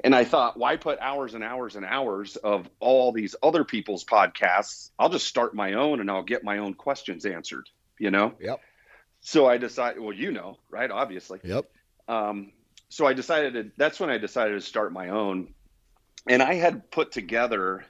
[0.05, 4.05] And I thought, why put hours and hours and hours of all these other people's
[4.05, 4.91] podcasts?
[4.99, 7.69] I'll just start my own and I'll get my own questions answered,
[7.99, 8.33] you know?
[8.41, 8.61] Yep.
[9.23, 10.91] So I decided, well, you know, right?
[10.91, 11.39] Obviously.
[11.45, 11.71] Yep.
[12.09, 12.53] Um,
[12.89, 15.55] so I decided to, that's when I decided to start my own.
[16.29, 17.85] And I had put together,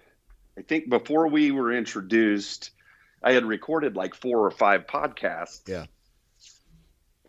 [0.57, 2.71] I think before we were introduced,
[3.23, 5.67] I had recorded like four or five podcasts.
[5.67, 5.87] Yeah.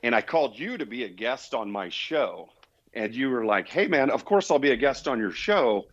[0.03, 2.49] And I called you to be a guest on my show.
[2.93, 5.85] And you were like, hey, man, of course I'll be a guest on your show.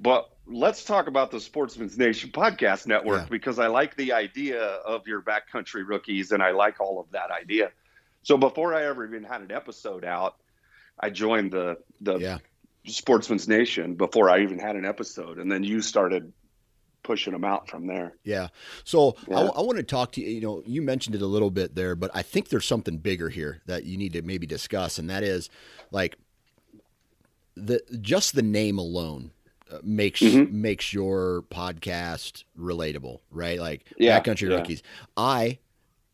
[0.00, 3.28] But let's talk about the Sportsman's Nation Podcast Network Yeah.
[3.30, 7.30] because I like the idea of your backcountry rookies and I like all of that
[7.30, 7.70] idea.
[8.22, 10.36] So before I ever even had an episode out,
[10.98, 12.38] I joined the the Yeah.
[12.86, 16.32] Sportsman's Nation before I even had an episode, and then you started
[17.04, 18.14] pushing them out from there.
[18.24, 18.48] Yeah.
[18.84, 19.50] So I, Yeah.
[19.60, 20.28] want to talk to you.
[20.28, 23.28] You know, you mentioned it a little bit there, but I think there's something bigger
[23.28, 25.48] here that you need to maybe discuss, and that is
[25.92, 26.16] like
[27.56, 29.30] the just the name alone
[29.82, 30.50] makes Mhm.
[30.52, 33.58] makes your podcast relatable, right?
[33.60, 34.56] Like Yeah, backcountry yeah.
[34.56, 34.82] rookies.
[35.16, 35.58] I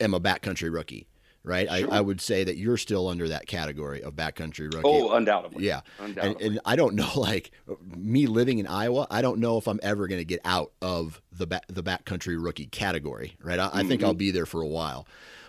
[0.00, 1.06] am a backcountry rookie,
[1.42, 1.68] right?
[1.68, 1.92] Sure.
[1.92, 4.82] I, I would say that you're still under that category of backcountry rookie.
[4.84, 5.64] Oh, undoubtedly.
[5.66, 5.80] yeah.
[5.98, 6.44] undoubtedly.
[6.44, 7.50] And, and I don't know, like
[7.96, 11.20] me living in Iowa, I don't know if I'm ever going to get out of
[11.32, 13.58] the back, the backcountry rookie category, right?
[13.58, 15.06] I, I think I'll be there for a while.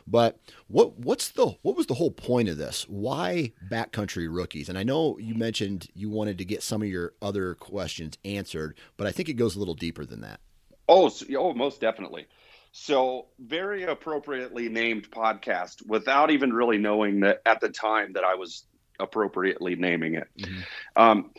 [0.10, 2.88] But what what's the what was the whole point of this?
[2.90, 4.70] Why backcountry rookies?
[4.70, 8.76] And I know you mentioned you wanted to get some of your other questions answered,
[8.98, 10.40] but I think it goes a little deeper than that.
[10.88, 12.26] Oh, so, oh, most definitely.
[12.72, 18.36] So, very appropriately named podcast without even really knowing that at the time that I
[18.36, 18.66] was
[19.00, 20.28] appropriately naming it.
[20.38, 20.64] Mhm.
[20.96, 21.32] Um,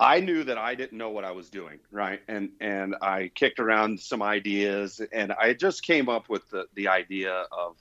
[0.00, 2.20] I knew that I didn't know what I was doing, right?
[2.28, 6.88] And and I kicked around some ideas, and I just came up with the the
[6.88, 7.76] idea of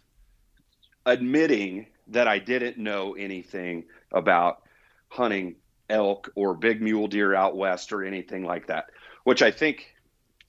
[1.08, 4.62] admitting that I didn't know anything about
[5.08, 5.56] hunting
[5.90, 8.92] elk or big mule deer out west or anything like that,
[9.24, 9.96] which I think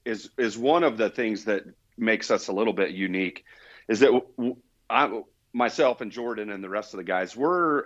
[0.05, 1.63] is is one of the things that
[1.97, 3.45] makes us a little bit unique.
[3.87, 4.21] Is that
[4.89, 5.21] I,
[5.53, 7.85] myself and Jordan and the rest of the guys, we're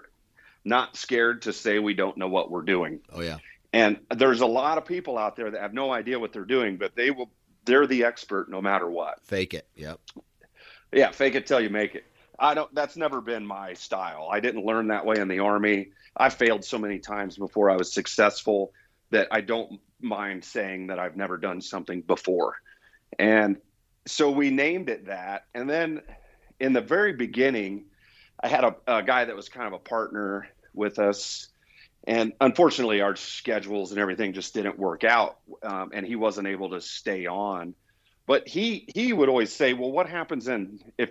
[0.65, 2.99] not scared to say we don't know what we're doing.
[3.12, 3.38] Oh yeah.
[3.71, 6.77] And there's a lot of people out there that have no idea what they're doing,
[6.77, 7.29] but they will
[7.65, 9.19] they're the expert no matter what.
[9.25, 9.67] Fake it.
[9.75, 9.99] Yep.
[10.91, 12.05] Yeah, fake it till you make it.
[12.43, 14.27] I don't that's never been my style.
[14.29, 15.91] I didn't learn that way in the army.
[16.15, 18.73] I failed so many times before I was successful
[19.12, 22.58] that I don't mind saying that I've never done something before.
[23.17, 23.58] And
[24.06, 25.45] so we named it that.
[25.56, 26.01] And then
[26.60, 27.86] in the very beginning,
[28.43, 31.47] I had a, a guy that was kind of a partner with us.
[32.06, 35.38] And unfortunately, our schedules and everything just didn't work out.
[35.63, 37.73] Um, and he wasn't able to stay on.
[38.25, 41.10] But he he would always say, "Well, what happens in if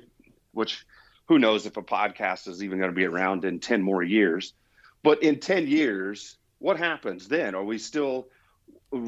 [0.52, 0.84] which
[1.28, 4.54] who knows if a podcast is even going to be around in 10 more years
[5.02, 8.28] but in 10 years what happens then are we still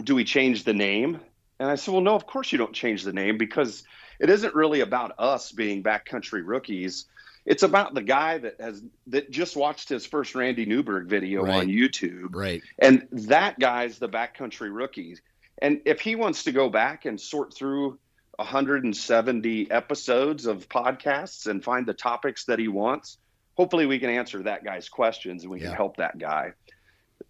[0.03, 1.20] do we change the name
[1.61, 3.85] and i said well no of course you don't change the name because
[4.20, 7.07] it isn't really about us being backcountry rookies
[7.46, 11.57] it's about the guy that has that just watched his first randy newberg video Right.
[11.62, 12.62] on youtube Right.
[12.79, 15.16] and that guy's the backcountry rookie.
[15.62, 17.98] And if he wants to go back and sort through
[18.37, 23.18] 170 episodes of podcasts and find the topics that he wants,
[23.57, 25.68] hopefully we can answer that guy's questions and we Yeah.
[25.68, 26.53] can help that guy.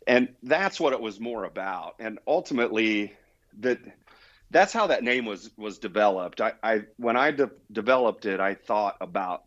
[0.06, 1.96] And that's what it was more about.
[1.98, 3.14] And ultimately,
[3.60, 3.78] that
[4.50, 6.40] that's how that name was was developed.
[6.40, 9.44] I, I when I de- developed it, I thought about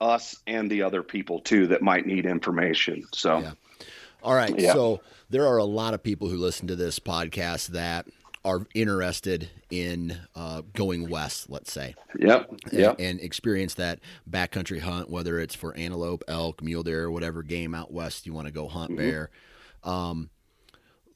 [0.00, 3.04] us and the other people too that might need information.
[3.12, 3.38] So.
[3.40, 3.52] Yeah.
[4.22, 4.58] All right.
[4.58, 4.74] Yeah.
[4.74, 8.06] So there are a lot of people who listen to this podcast that
[8.44, 12.50] are interested in uh, going west, let's say, Yep.
[12.72, 12.96] and, Yep.
[12.98, 17.92] and experience that backcountry hunt, whether it's for antelope, elk, mule deer, whatever game out
[17.92, 18.96] west you want to go hunt Mhm.
[18.96, 19.30] bear.
[19.82, 20.30] Um,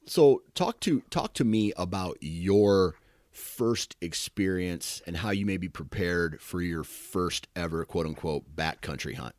[0.07, 2.97] so talk to talk to me about your
[3.31, 9.15] first experience and how you may be prepared for your first ever quote unquote backcountry
[9.17, 9.35] hunt.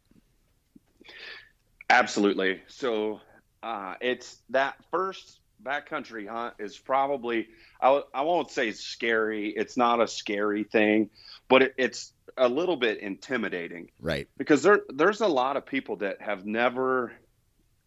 [1.90, 2.62] Absolutely.
[2.68, 3.22] So
[3.64, 7.48] uh, it's that first backcountry hunt is probably
[7.82, 9.50] I, I won't say scary.
[9.50, 11.10] It's not a scary thing,
[11.50, 14.28] but it, it's a little bit intimidating Right.
[14.38, 17.14] because there there's a lot of people that have never,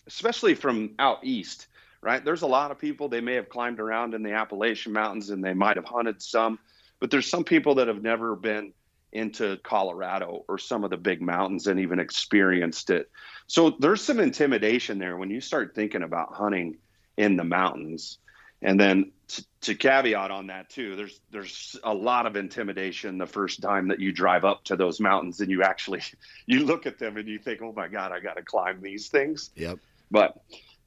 [0.07, 1.67] especially from out east,
[2.01, 2.25] right?
[2.25, 5.45] There's a lot of people they may have climbed around in the Appalachian Mountains and
[5.45, 6.59] they might have hunted some,
[7.01, 8.73] but there's some people that have never been
[9.13, 13.11] into Colorado or some of the big mountains and even experienced it.
[13.47, 16.77] So there's some intimidation there when you start thinking about hunting
[17.19, 18.19] in the mountains.
[18.63, 23.27] And then to, to caveat on that too, there's there's a lot of intimidation the
[23.27, 26.03] first time that you drive up to those mountains and you actually
[26.47, 29.09] you look at them and you think, oh my god, I got to climb these
[29.09, 29.51] things.
[29.57, 29.79] Yep.
[30.11, 30.41] But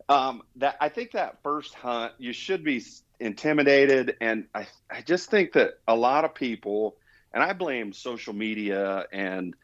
[0.09, 2.83] um, that I think that first hunt you should be
[3.19, 6.95] intimidated, and I I just think that a lot of people,
[7.33, 9.55] and I blame social media and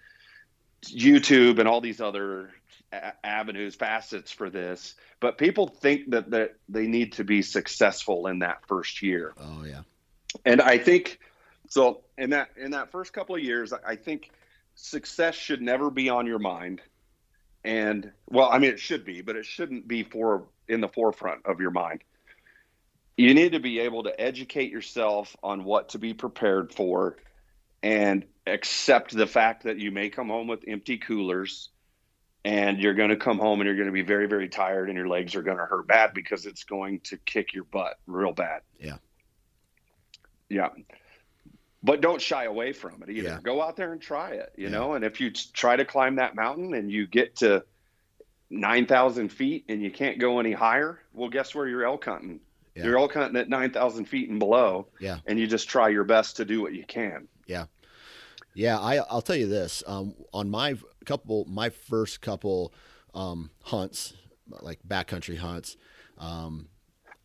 [0.85, 2.51] YouTube and all these other
[2.91, 4.95] avenues, facets for this.
[5.19, 9.63] But people think that that they need to be successful in that first year Oh
[9.65, 9.81] yeah.
[10.45, 11.19] and I think
[11.69, 12.01] so.
[12.17, 14.31] In that in that first couple of years, I- I think
[14.75, 16.81] success should never be on your mind.
[17.63, 21.45] And well, I mean, it should be, but it shouldn't be for in the forefront
[21.45, 22.03] of your mind.
[23.17, 27.17] You need to be able to educate yourself on what to be prepared for,
[27.83, 31.69] and accept the fact that you may come home with empty coolers,
[32.47, 34.97] and you're going to come home and you're going to be very, very tired, and
[34.97, 38.31] your legs are going to hurt bad because it's going to kick your butt real
[38.31, 38.61] bad.
[38.79, 38.99] Yeah.
[40.47, 40.69] Yeah.
[41.83, 43.27] But don't shy away from it either.
[43.27, 43.39] Yeah.
[43.43, 44.69] Go out there and try it, you Yeah.
[44.69, 44.93] know.
[44.93, 47.65] And if you try to climb that mountain and you get to
[48.49, 52.39] 9,000 feet and you can't go any higher, well, guess where you're elk hunting?
[52.75, 52.85] Yeah.
[52.85, 54.87] You're elk hunting at 9,000 feet and below.
[55.01, 55.17] Yeah.
[55.25, 57.27] And you just try your best to do what you can.
[57.45, 57.65] Yeah
[58.57, 59.83] yeah, I, I'll tell you this.
[59.85, 60.75] Um, on my
[61.07, 62.71] couple, my first couple
[63.15, 64.13] um, hunts,
[64.61, 65.75] like backcountry hunts,
[66.19, 66.67] um,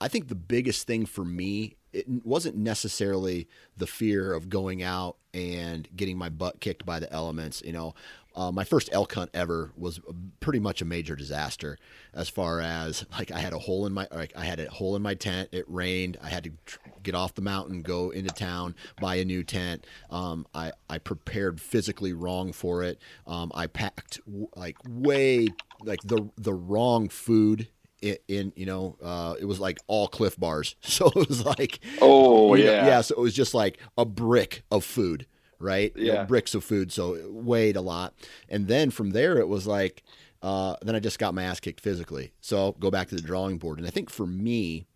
[0.01, 5.17] I think the biggest thing for me it wasn't necessarily the fear of going out
[5.35, 7.63] and getting my butt kicked by the elements.
[7.65, 7.95] You know,
[8.35, 10.01] uh, my first elk hunt ever was
[10.41, 11.79] pretty much a major disaster
[12.15, 14.97] as far as like I had a hole in my like I had a hole
[14.97, 15.49] in my tent.
[15.53, 16.17] It rained.
[16.23, 19.87] I had to tr- get off the mountain, go into town, buy a new tent.
[20.11, 22.99] Um, I I prepared physically wrong for it.
[23.27, 25.49] Um, I packed w- like way
[25.85, 27.69] like the the wrong food
[28.01, 31.81] in, in you know uh, it was like all Clif bars so it was like
[32.01, 32.87] Oh, you know, yeah.
[32.87, 35.27] yeah so it was just like a brick of food
[35.63, 35.93] right?
[35.97, 36.25] You know, Yeah.
[36.25, 38.15] bricks of food so it weighed a lot.
[38.49, 40.03] And then from there it was like
[40.43, 42.33] uh, then i just got my ass kicked physically.
[42.41, 43.79] So go back to the drawing board.
[43.79, 44.87] And i think for me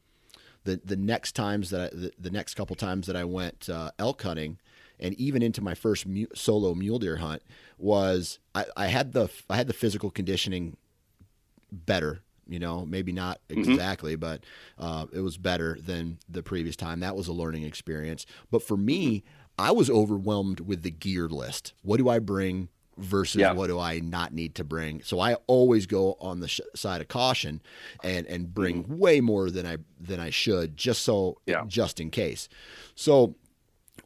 [0.65, 3.93] the the next times that I, the, the next couple times that I went uh,
[4.01, 4.59] elk hunting,
[4.99, 7.43] and even into my first mu- solo mule deer hunt
[7.79, 10.77] was I, I had the I had the physical conditioning
[11.73, 13.71] better you know maybe not Mm-hmm.
[13.73, 14.45] exactly but
[14.79, 17.01] uh, it was better than the previous time.
[17.01, 18.27] That was a learning experience.
[18.51, 19.23] But for me
[19.59, 21.73] i was overwhelmed with the gear list.
[21.83, 23.53] What do i bring versus Yeah.
[23.53, 25.03] what do i not need to bring?
[25.03, 27.61] So i always go on the sh- side of caution
[28.03, 28.99] and and bring mm-hmm.
[28.99, 31.65] way more than i than i should just so Yeah.
[31.67, 32.49] just in case.
[32.95, 33.35] So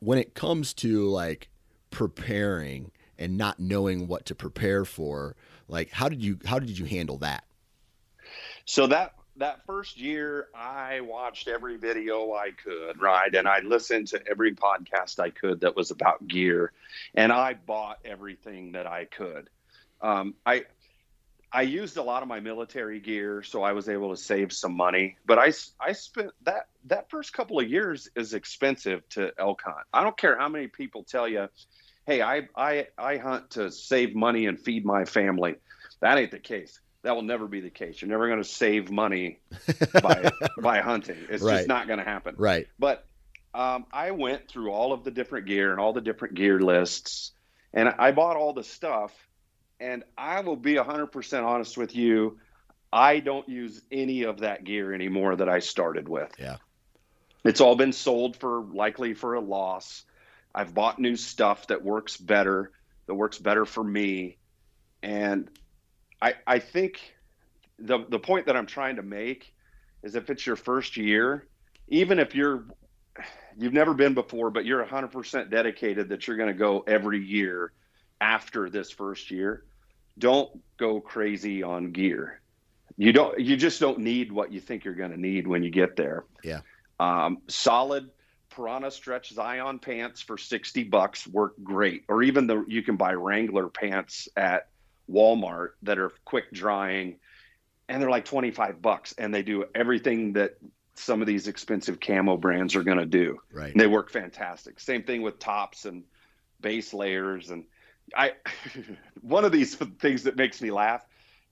[0.00, 1.48] when it comes to like
[1.90, 5.36] preparing and not knowing what to prepare for
[5.68, 7.44] like how did you how did you handle that?
[8.64, 14.08] So that that first year, I watched every video I could, right, and I listened
[14.08, 16.72] to every podcast I could that was about gear,
[17.14, 19.50] and I bought everything that I could.
[20.00, 20.64] Um, I
[21.52, 24.76] I used a lot of my military gear, so I was able to save some
[24.76, 25.16] money.
[25.26, 29.86] But I I spent that that first couple of years is expensive to elk hunt.
[29.92, 31.48] I don't care how many people tell you,
[32.06, 35.56] "Hey, I I I hunt to save money and feed my family."
[36.00, 36.80] That ain't the case.
[37.02, 38.00] That will never be the case.
[38.02, 39.38] You're never going to save money
[40.02, 40.30] by
[40.60, 41.16] by hunting.
[41.30, 41.56] It's Right.
[41.58, 42.34] just not going to happen.
[42.38, 43.06] right But
[43.54, 47.32] um, I went through all of the different gear and all the different gear lists,
[47.72, 49.12] and I bought all the stuff.
[49.80, 52.38] And I will be 100% honest with you.
[52.92, 56.30] I don't use any of that gear anymore that I started with.
[56.38, 56.56] Yeah.
[57.44, 60.04] It's all been sold for likely for a loss.
[60.54, 62.72] I've bought new stuff that works better,
[63.06, 64.36] that works better for me.
[65.02, 65.48] And
[66.22, 67.14] I, I think
[67.78, 69.54] the, the point that I'm trying to make
[70.02, 71.46] is if it's your first year,
[71.88, 72.64] even if you're
[73.58, 77.72] you've never been before, but you're 100% dedicated that you're going to go every year
[78.20, 79.64] after this first year,
[80.18, 82.40] don't go crazy on gear.
[82.96, 85.70] You don't you just don't need what you think you're going to need when you
[85.70, 86.24] get there.
[86.44, 86.60] Yeah.
[86.98, 88.10] Um, solid
[88.50, 92.04] Prana Stretch Zion pants for 60 bucks work great.
[92.08, 94.68] Or even the you can buy Wrangler pants at
[95.10, 97.18] Walmart that are quick drying
[97.88, 100.56] and they're like 25 bucks and they do everything that
[100.94, 103.40] some of these expensive camo brands are going to do.
[103.52, 104.78] right And They work fantastic.
[104.80, 106.04] Same thing with tops and
[106.60, 107.50] base layers.
[107.50, 107.64] And
[108.14, 108.32] I,
[109.20, 111.04] one of these things that makes me laugh.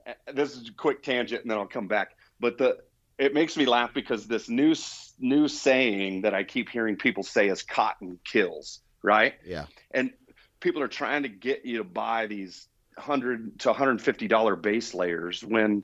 [0.07, 2.11] uh, This is a quick tangent, and then I'll come back.
[2.39, 2.77] But the
[3.17, 4.73] it makes me laugh because this new
[5.19, 9.33] new saying that I keep hearing people say is "cotton kills," right?
[9.43, 10.11] yeah and
[10.59, 12.67] people are trying to get you to buy these
[12.99, 15.83] 100 to 150 dollar base layers when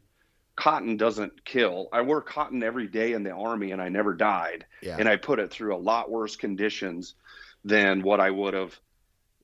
[0.55, 1.89] cotton doesn't kill.
[1.91, 4.65] I wore cotton every day in the army and i never died.
[4.81, 4.97] Yeah.
[4.99, 7.15] And i put it through a lot worse conditions
[7.63, 8.77] than what i would have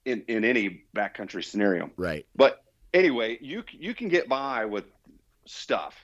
[0.05, 1.89] in, in any backcountry scenario.
[1.97, 2.25] Right.
[2.35, 2.63] But
[2.93, 4.85] anyway you you can get by with
[5.45, 5.95] stuff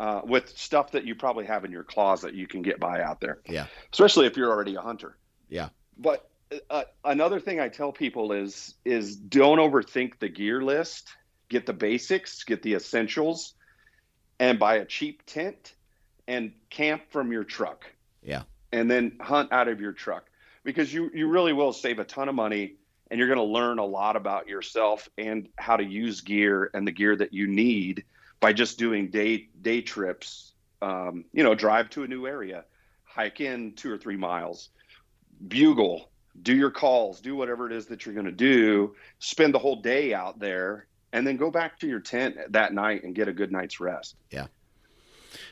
[0.00, 3.20] uh, with stuff that you probably have in your closet you can get by out
[3.20, 3.38] there.
[3.48, 3.66] Yeah.
[3.92, 5.16] especially if you're already a hunter.
[5.48, 5.68] Yeah.
[5.98, 6.30] but
[6.70, 11.10] uh, another thing I tell people is is don't overthink the gear list.
[11.48, 13.54] Get the basics, get the essentials,
[14.38, 15.74] and buy a cheap tent
[16.26, 17.84] and camp from your truck.
[18.22, 18.42] Yeah.
[18.72, 20.28] And then hunt out of your truck
[20.64, 22.76] because you you really will save a ton of money
[23.10, 26.86] and you're going to learn a lot about yourself and how to use gear and
[26.86, 28.04] the gear that you need
[28.40, 30.52] by just doing day day trips.
[30.82, 32.64] Um, you know, drive to a new area,
[33.04, 34.68] hike in two or three miles,
[35.46, 36.10] bugle,
[36.42, 39.76] do your calls, do whatever it is that you're going to do, spend the whole
[39.76, 43.32] day out there, and then go back to your tent that night and get a
[43.32, 44.16] good night's rest.
[44.30, 44.46] Yeah.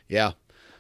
[0.09, 0.33] Yeah.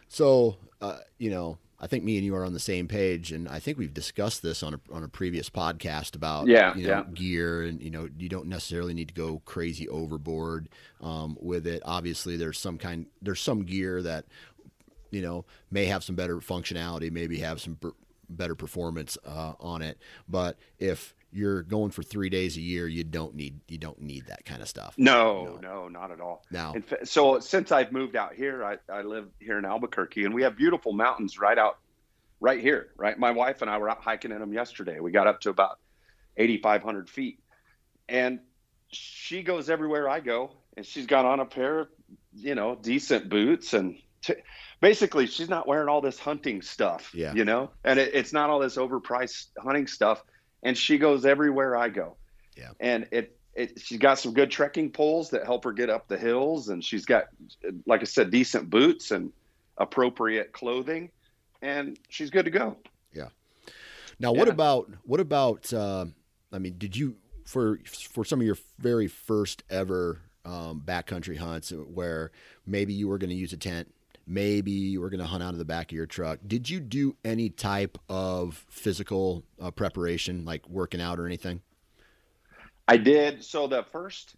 [0.09, 3.49] So, uh, you know, I think me and you are on the same page, and
[3.49, 6.89] I think we've discussed this on a on a previous podcast about Yeah, you know,
[6.89, 7.05] yeah.
[7.13, 10.69] gear, and you know, you don't necessarily need to go crazy overboard
[11.01, 11.83] um, with it.
[11.85, 14.27] Obviously, there's some kind, there's some gear that
[15.11, 17.77] you know may have some better functionality, maybe have some
[18.37, 23.05] better performance uh, on it, but if you're going for three days a year, you
[23.05, 24.95] don't need you don't need that kind of stuff.
[24.99, 26.45] No, no, not at all.
[26.51, 26.74] Now,
[27.05, 30.57] so since I've moved out here, I, I live here in Albuquerque, and we have
[30.57, 31.78] beautiful mountains right out,
[32.41, 32.91] right here.
[32.97, 35.01] Right, my wife and I were out hiking in them yesterday.
[35.01, 35.78] We got up to about
[36.37, 37.41] 8,500 feet,
[38.09, 38.41] and
[38.89, 41.89] she goes everywhere I go, and she's got on a pair of,
[42.35, 44.35] you know, decent boots, and t-
[44.83, 47.14] basically she's not wearing all this hunting stuff.
[47.14, 47.33] Yeah.
[47.33, 50.22] you know, and it, it's not all this overpriced hunting stuff,
[50.62, 52.16] and she goes everywhere I go.
[52.55, 52.72] Yeah.
[52.80, 56.18] and it it, she's got some good trekking poles that help her get up the
[56.18, 57.24] hills, and she's got,
[57.87, 59.30] like I said, decent boots and
[59.78, 61.11] appropriate clothing,
[61.61, 62.76] and she's good to go.
[63.14, 63.28] Yeah.
[64.18, 64.55] Now, what Yeah.
[64.55, 65.72] about what about?
[65.72, 66.07] Uh,
[66.53, 67.16] I mean, did you
[67.47, 67.78] for
[68.11, 72.33] for some of your very first ever um, backcountry hunts where
[72.66, 73.93] maybe you were going to use a tent
[74.33, 76.41] maybe we're going to hunt out of the back of your truck.
[76.47, 81.61] Did you do any type of physical uh, preparation, like working out or anything?
[82.89, 83.45] I did.
[83.45, 84.35] So the first,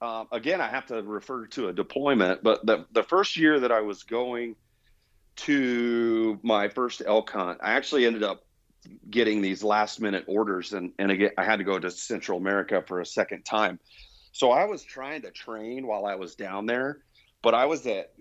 [0.00, 3.72] uh, again, I have to refer to a deployment, but the the first year that
[3.72, 4.56] I was going
[5.36, 8.44] to my first elk hunt, I actually ended up
[9.10, 12.82] getting these last minute orders, and and again, I had to go to Central America
[12.86, 13.78] for a second time.
[14.32, 16.98] So I was trying to train while I was down there,
[17.42, 18.12] but I was at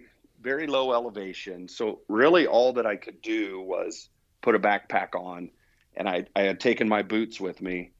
[0.47, 1.67] very low elevation.
[1.67, 4.09] So really, all that I could do was
[4.41, 5.49] put a backpack on,
[5.95, 7.91] and I I had taken my boots with me,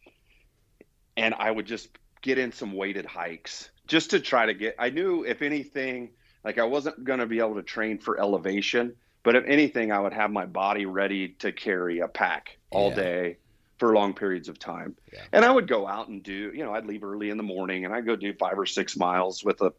[1.18, 1.90] and I would just
[2.22, 4.76] get in some weighted hikes just to try to get.
[4.80, 6.12] I knew if anything,
[6.44, 10.00] like I wasn't going to be able to train for elevation, but if anything, I
[10.00, 12.96] would have my body ready to carry a pack all Yeah.
[12.96, 13.38] day
[13.78, 14.96] for long periods of time.
[15.14, 15.24] Yeah.
[15.34, 17.86] And I would go out and do, you know, I'd leave early in the morning
[17.86, 19.72] and I'd go do five or six miles with a.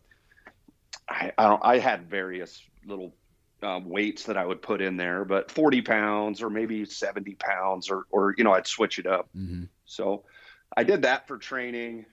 [1.08, 1.64] I, I don't.
[1.64, 3.14] I had various little
[3.62, 7.90] um, weights that I would put in there, but forty pounds or maybe seventy pounds,
[7.90, 9.28] or or you know, I'd switch it up.
[9.36, 9.64] Mm-hmm.
[9.84, 10.24] So
[10.76, 12.06] I did that for training.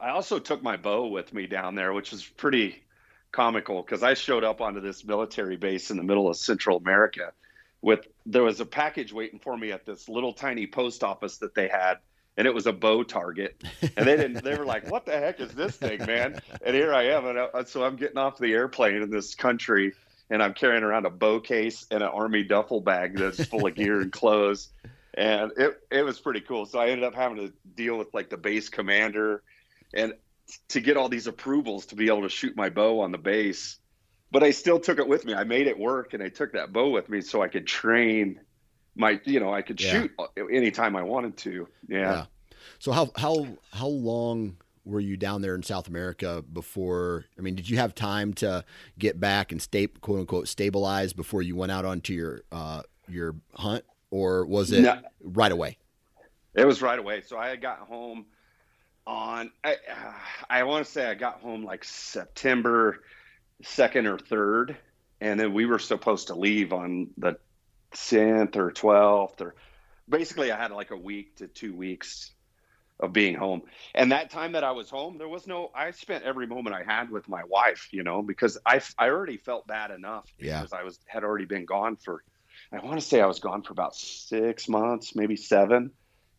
[0.00, 2.82] I also took my bow with me down there, which is pretty
[3.32, 7.32] comical because I showed up onto this military base in the middle of Central America
[7.82, 11.54] with there was a package waiting for me at this little tiny post office that
[11.54, 11.96] they had
[12.36, 13.62] and it was a bow target
[13.96, 16.92] and they didn't they were like what the heck is this thing man and here
[16.92, 19.94] I am and I, so I'm getting off the airplane in this country
[20.28, 23.74] and I'm carrying around a bow case and an army duffel bag that's full of
[23.74, 24.68] gear and clothes
[25.16, 26.66] and it it was pretty cool.
[26.66, 29.42] So I ended up having to deal with like the base commander,
[29.94, 30.12] and
[30.68, 33.78] to get all these approvals to be able to shoot my bow on the base.
[34.30, 35.34] But I still took it with me.
[35.34, 38.40] I made it work, and I took that bow with me so I could train
[38.96, 39.90] my, you know, I could Yeah.
[39.90, 40.12] shoot
[40.50, 41.68] anytime I wanted to.
[41.88, 42.26] Yeah.
[42.78, 47.24] So how how how long were you down there in South America before?
[47.38, 48.64] I mean, did you have time to
[48.98, 53.36] get back and stay quote unquote stabilize before you went out onto your uh, your
[53.54, 55.00] hunt, or was it No.
[55.22, 55.78] right away?
[56.54, 57.20] It was right away.
[57.20, 58.26] So I got home
[59.06, 59.76] on I
[60.50, 63.02] I want to say I got home like September
[63.62, 64.76] second or third,
[65.20, 67.38] and then we were supposed to leave on the
[67.92, 69.54] tenth or twelfth, or
[70.08, 72.32] basically I had like a week to two weeks
[72.98, 73.62] of being home.
[73.94, 75.70] And that time that I was home, there was no.
[75.74, 79.36] I spent every moment I had with my wife, you know, because I I already
[79.36, 80.60] felt bad enough Yeah.
[80.60, 82.22] because I was had already been gone for.
[82.72, 85.92] I want to say I was gone for about six months, maybe seven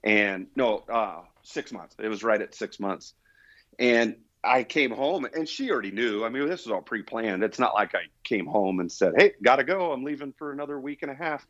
[0.03, 1.95] and no, uh, six months.
[1.99, 3.13] It was right at six months.
[3.79, 4.17] And
[4.47, 6.23] I came home, and she already knew.
[6.23, 7.43] I mean, this was all pre-planned.
[7.43, 9.91] It's not like I came home and said, "Hey, gotta go.
[9.91, 11.45] I'm leaving for another week and a half,"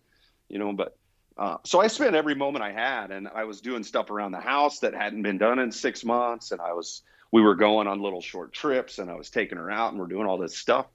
[0.50, 0.74] you know.
[0.74, 0.98] But
[1.38, 4.40] uh, so I spent every moment I had, and I was doing stuff around the
[4.40, 8.02] house that hadn't been done in six months, and I was we were going on
[8.02, 10.88] little short trips, and I was taking her out, and we're doing all this stuff.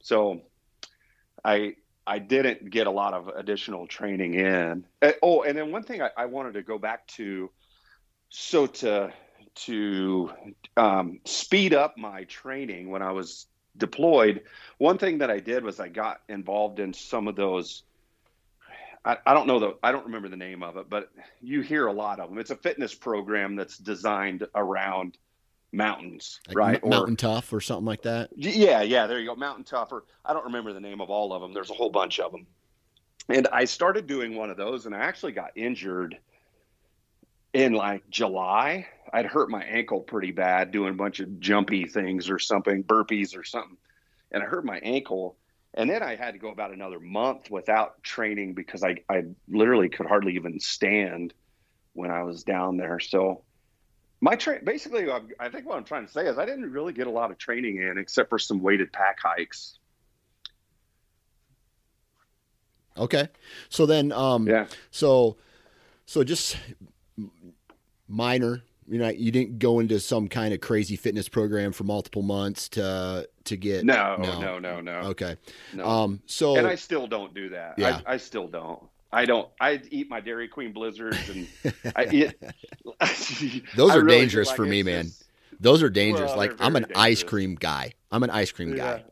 [0.00, 0.42] So
[1.44, 1.76] I
[2.06, 4.84] I didn't get a lot of additional training in.
[5.00, 7.50] Uh, Oh, and then one thing I, I wanted to go back to,
[8.28, 9.12] so to
[9.54, 10.32] to
[10.76, 13.46] um, speed up my training when I was
[13.76, 14.42] deployed,
[14.78, 17.82] one thing that I did was I got involved in some of those.
[19.04, 21.86] I, I don't know the I don't remember the name of it, but you hear
[21.86, 22.38] a lot of them.
[22.38, 25.18] It's a fitness program that's designed around
[25.72, 26.80] mountains, Like right?
[26.82, 28.30] M- Mountain Tough or something like that?
[28.36, 29.36] Yeah, yeah, there you go.
[29.36, 30.04] Mountain Tougher.
[30.24, 31.52] I don't remember the name of all of them.
[31.52, 32.46] There's a whole bunch of them.
[33.28, 36.18] And I started doing one of those and I actually got injured
[37.54, 38.86] in like July.
[39.12, 43.36] I'd hurt my ankle pretty bad doing a bunch of jumpy things or something, burpees
[43.36, 43.78] or something.
[44.32, 45.36] And I hurt my ankle.
[45.72, 49.88] And then I had to go about another month without training because I, I literally
[49.88, 51.32] could hardly even stand
[51.94, 53.00] when I was down there.
[53.00, 53.42] So
[54.20, 56.94] my train basically I, I think what i'm trying to say is i didn't really
[56.94, 59.78] get a lot of training in except for some weighted pack hikes
[62.96, 63.28] Okay.
[63.70, 65.36] So then, um, yeah so
[66.06, 66.56] so just
[68.08, 68.62] minor.
[68.86, 72.68] You know, you didn't go into some kind of crazy fitness program for multiple months
[72.70, 73.84] to to get.
[73.84, 74.40] no No.
[74.40, 75.36] no no no Okay.
[75.72, 76.20] no Um.
[76.26, 78.00] So and i still don't do that Yeah.
[78.06, 78.82] I, I still don't
[79.12, 81.46] i don't i eat my dairy queen blizzards and
[81.96, 82.34] i eat
[83.76, 85.04] Those I are really dangerous feel for me, man.
[85.06, 85.24] just-
[85.60, 86.30] those are dangerous.
[86.30, 87.92] Well, like I'm an very ice cream guy.
[88.10, 89.04] I'm an ice cream guy.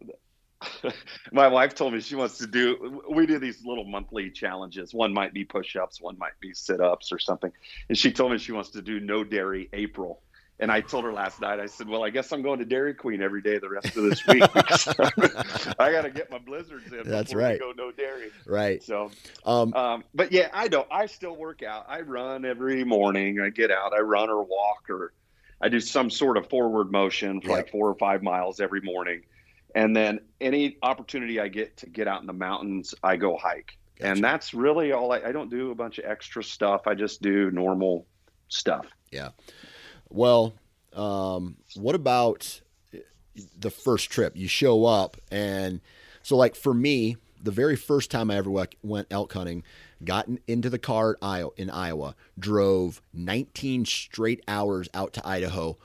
[1.32, 3.02] My wife told me she wants to do.
[3.10, 4.92] We do these little monthly challenges.
[4.94, 7.52] One might be push-ups, one might be sit-ups or something.
[7.88, 10.20] And she told me she wants to do no dairy April.
[10.60, 11.58] And I told her last night.
[11.58, 14.04] I said, "Well, I guess I'm going to Dairy Queen every day the rest of
[14.04, 17.02] this week I got to get my blizzards in.
[17.08, 17.58] That's before right.
[17.58, 18.30] go no dairy.
[18.46, 18.82] Right.
[18.82, 19.10] So,
[19.44, 19.74] Um.
[19.74, 20.86] um, but yeah, I don't.
[20.90, 21.86] I still work out.
[21.88, 23.40] I run every morning.
[23.40, 23.92] I get out.
[23.92, 25.12] I run or walk or
[25.60, 27.54] I do some sort of forward motion for Yeah.
[27.54, 29.22] like four or five miles every morning.
[29.74, 33.78] And then any opportunity I get to get out in the mountains, I go hike.
[33.98, 34.10] Gotcha.
[34.10, 36.86] And that's really all I, I don't do a bunch of extra stuff.
[36.86, 38.06] I just do normal
[38.48, 38.86] stuff.
[39.10, 39.30] Yeah.
[40.08, 40.54] Well,
[40.92, 42.60] um, what about
[43.58, 44.36] the first trip?
[44.36, 45.80] You show up, and
[46.22, 49.64] so like for me, the very first time I ever went, went elk hunting,
[50.04, 51.16] got into the car
[51.56, 55.76] in Iowa, drove 19 straight hours out to Idaho,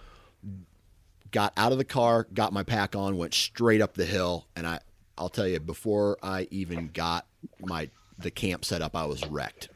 [1.38, 4.66] got out of the car, got my pack on, went straight up the hill, and
[4.66, 4.80] I
[5.20, 7.28] I'll tell you before I even got
[7.60, 9.70] my the camp set up, I was wrecked.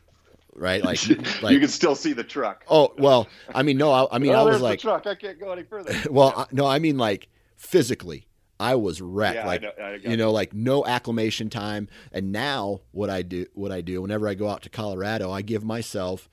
[0.55, 1.07] Right, like,
[1.43, 2.65] like you can still see the truck.
[2.67, 5.05] Oh well, I mean, no, I, I mean, oh, I was like, the truck.
[5.05, 5.95] I can't go any further.
[6.09, 8.25] well, I, no, I mean, like physically,
[8.59, 9.35] I was wrecked.
[9.35, 11.89] Yeah, I like, know- I you know, like no acclimation time.
[12.11, 15.43] And now, what I do, what I do, whenever I go out to Colorado, I
[15.43, 16.27] give myself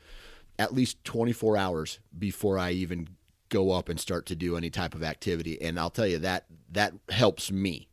[0.58, 3.08] at least 24 hours before I even
[3.49, 5.61] go up and start to do any type of activity.
[5.61, 7.88] And I'll tell you that that helps me,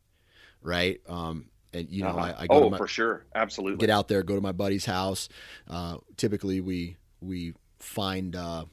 [0.62, 1.00] right?
[1.08, 2.34] Um, and you know, Uh-huh.
[2.38, 3.78] I, I go oh, my, for sure, absolutely.
[3.78, 5.28] get out there, go to my buddy's house.
[5.68, 8.64] Uh, typically, we we find uh,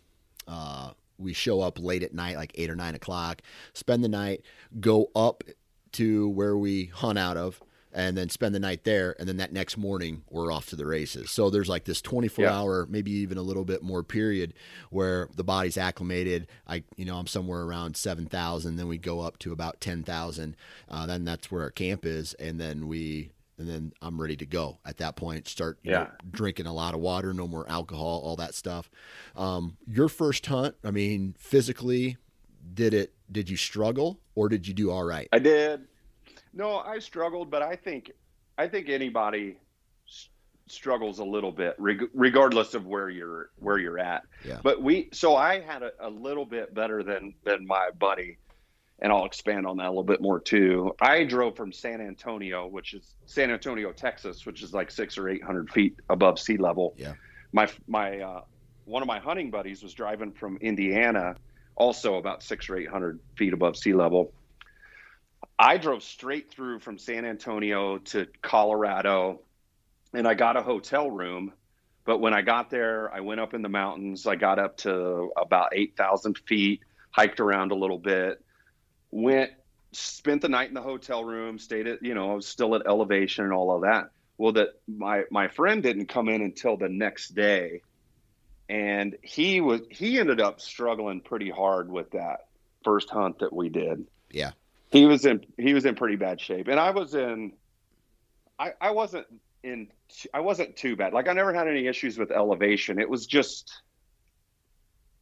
[0.48, 3.42] uh, we show up late at night, like eight or nine o'clock,
[3.74, 4.42] spend the night,
[4.80, 5.44] go up
[5.94, 7.62] to where we hunt out of,
[7.94, 9.16] and then spend the night there.
[9.20, 11.30] And then that next morning, we're off to the races.
[11.32, 12.58] So there's like this 24 Yeah.
[12.60, 14.54] hour, maybe even a little bit more period
[14.90, 16.48] where the body's acclimated.
[16.68, 18.76] I, you know, I'm somewhere around 7,000.
[18.78, 20.56] Then we go up to about 10,000.
[20.90, 22.34] Uh, then that's where our camp is.
[22.36, 25.48] And then we, and then I'm ready to go at that point.
[25.48, 28.90] Start you know, drinking a lot of water, no more alcohol, all that stuff.
[29.36, 32.18] Um, your first hunt, I mean, physically,
[32.74, 33.14] did it?
[33.32, 35.28] Did you struggle or did you do all right?
[35.32, 35.88] I did.
[36.54, 38.12] No, I struggled, but I think
[38.58, 39.58] I think anybody
[40.08, 40.30] s-
[40.68, 44.24] struggles a little bit, reg- regardless of where you're where you're at.
[44.46, 44.60] Yeah.
[44.64, 48.38] But we, so I had a, a little bit better than than my buddy,
[49.00, 50.96] and I'll expand on that a little bit more too.
[51.02, 55.30] I drove from San Antonio, which is San Antonio, Texas, which is like six or
[55.30, 56.94] eight hundred feet above sea level.
[56.98, 57.14] Yeah.
[57.52, 58.42] My my uh,
[58.86, 61.36] one of my hunting buddies was driving from Indiana,
[61.76, 64.32] also about six or eight hundred feet above sea level.
[65.64, 69.40] I drove straight through from San Antonio to Colorado
[70.14, 71.54] and I got a hotel room.
[72.04, 74.28] But when I got there, I went up in the mountains.
[74.28, 78.44] I got up to about 8,000 feet, hiked around a little bit,
[79.10, 79.52] went,
[79.94, 82.86] spent the night in the hotel room, stayed at, you know, I was still at
[82.86, 84.10] elevation and all of that.
[84.38, 87.84] Well, that my, my friend didn't come in until the next day.
[88.68, 92.48] And he was, he ended up struggling pretty hard with that
[92.84, 94.52] first hunt that we did Yeah.
[94.94, 97.52] He was in he was in pretty bad shape and i was in
[98.60, 99.26] i i wasn't
[99.64, 99.88] in
[100.34, 103.82] i wasn't too bad like i never had any issues with elevation it was just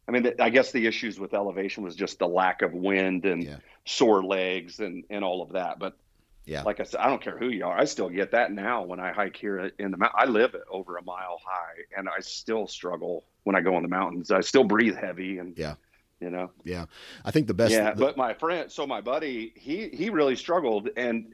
[0.07, 3.43] i mean i guess the issues with elevation was just the lack of wind and
[3.43, 3.57] Yeah.
[3.85, 5.97] sore legs and and all of that but
[6.45, 6.63] Yeah.
[6.63, 8.99] like i said i don't care who you are i still get that now when
[8.99, 12.19] i hike here in the mountain i live at over a mile high and i
[12.19, 15.75] still struggle when i go in the mountains i still breathe heavy and Yeah.
[16.21, 16.85] You know Yeah.
[17.25, 17.73] I think the best.
[17.73, 21.33] yeah, the- but my friend, so my buddy, he he really struggled, and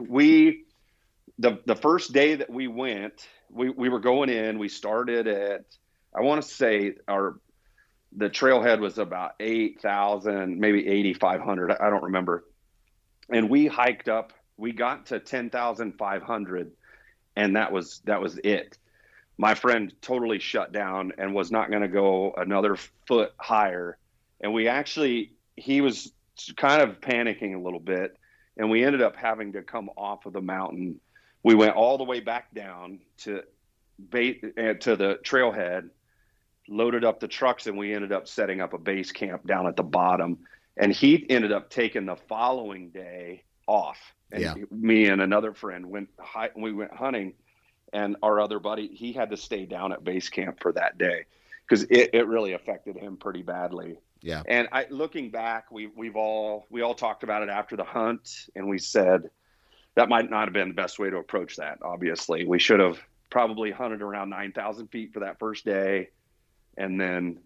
[0.00, 0.64] we
[1.38, 4.58] the the first day that we went, we we were going in.
[4.58, 5.64] We started at
[6.14, 7.38] I want to say our
[8.14, 11.70] the trailhead was about eight thousand, maybe eighty five hundred.
[11.72, 12.44] I don't remember,
[13.30, 14.32] and we hiked up.
[14.56, 16.72] We got to ten thousand five hundred,
[17.36, 18.78] and that was that was it.
[19.38, 22.76] My friend totally shut down and was not going to go another
[23.08, 23.96] foot higher
[24.42, 26.12] and we actually he was
[26.56, 28.16] kind of panicking a little bit
[28.56, 31.00] and we ended up having to come off of the mountain.
[31.42, 33.42] We went all the way back down to
[34.10, 35.90] bait uh, to the trailhead
[36.68, 39.76] loaded up the trucks and we ended up setting up a base camp down at
[39.76, 40.38] the bottom.
[40.76, 43.98] And he ended up taking the following day off.
[44.30, 44.54] And Yeah.
[44.70, 46.08] me and another friend went
[46.56, 47.34] we went hunting
[47.92, 51.26] and our other buddy he had to stay down at base camp for that day
[51.66, 54.42] because it, it really affected him pretty badly yeah.
[54.46, 58.46] and I, looking back, we we've all we all talked about it after the hunt,
[58.54, 59.30] and we said
[59.94, 61.78] that might not have been the best way to approach that.
[61.82, 62.98] Obviously, we should have
[63.30, 66.10] probably hunted around nine thousand feet for that first day,
[66.76, 67.38] and then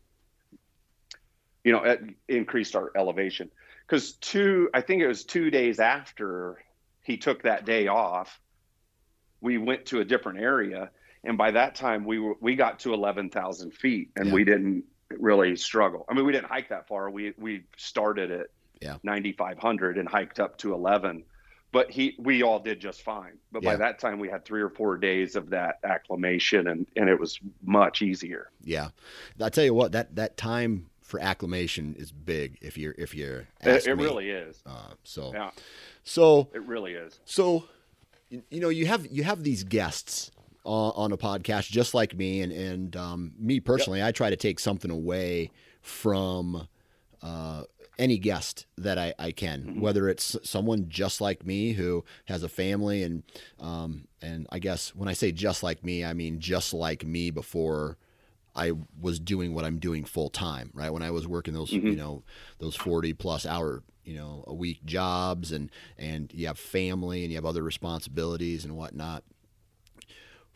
[1.64, 3.50] you know it increased our elevation
[3.86, 6.62] because two I think it was two days after
[7.02, 8.40] he took that day off,
[9.40, 10.90] we went to a different area,
[11.24, 14.34] and by that time we were we got to eleven thousand feet, and Yeah.
[14.34, 16.04] we didn't really struggle.
[16.08, 17.10] I mean, we didn't hike that far.
[17.10, 18.46] We we started at
[18.80, 18.96] Yeah.
[19.02, 21.24] 9500 and hiked up to 11.
[21.72, 23.38] But he we all did just fine.
[23.52, 23.72] But Yeah.
[23.72, 27.18] by that time we had 3 or 4 days of that acclimation and and it
[27.18, 28.50] was much easier.
[28.64, 28.88] Yeah.
[29.40, 32.58] I tell you what, that that time for acclimation is big.
[32.60, 34.62] If you're if you're it, it really is.
[34.66, 35.50] Uh, so yeah,
[36.02, 37.20] so it really is.
[37.24, 37.64] So
[38.28, 40.32] you, you know you have you have these guests
[40.66, 44.08] on, on a podcast just like me and and um, me personally yep.
[44.08, 45.50] I try to take something away
[45.80, 46.68] from
[47.22, 47.62] uh,
[47.98, 49.80] any guest that I, I can, mm-hmm.
[49.80, 53.22] whether it's someone just like me who has a family and
[53.60, 57.30] um, and I guess when I say just like me, I mean just like me
[57.30, 57.96] before
[58.56, 60.90] I was doing what I'm doing full time, right?
[60.90, 61.88] When I was working those, mm-hmm.
[61.88, 62.22] you know,
[62.58, 67.30] those 40 plus hour, you know, a week jobs and, and you have family and
[67.30, 69.24] you have other responsibilities and whatnot.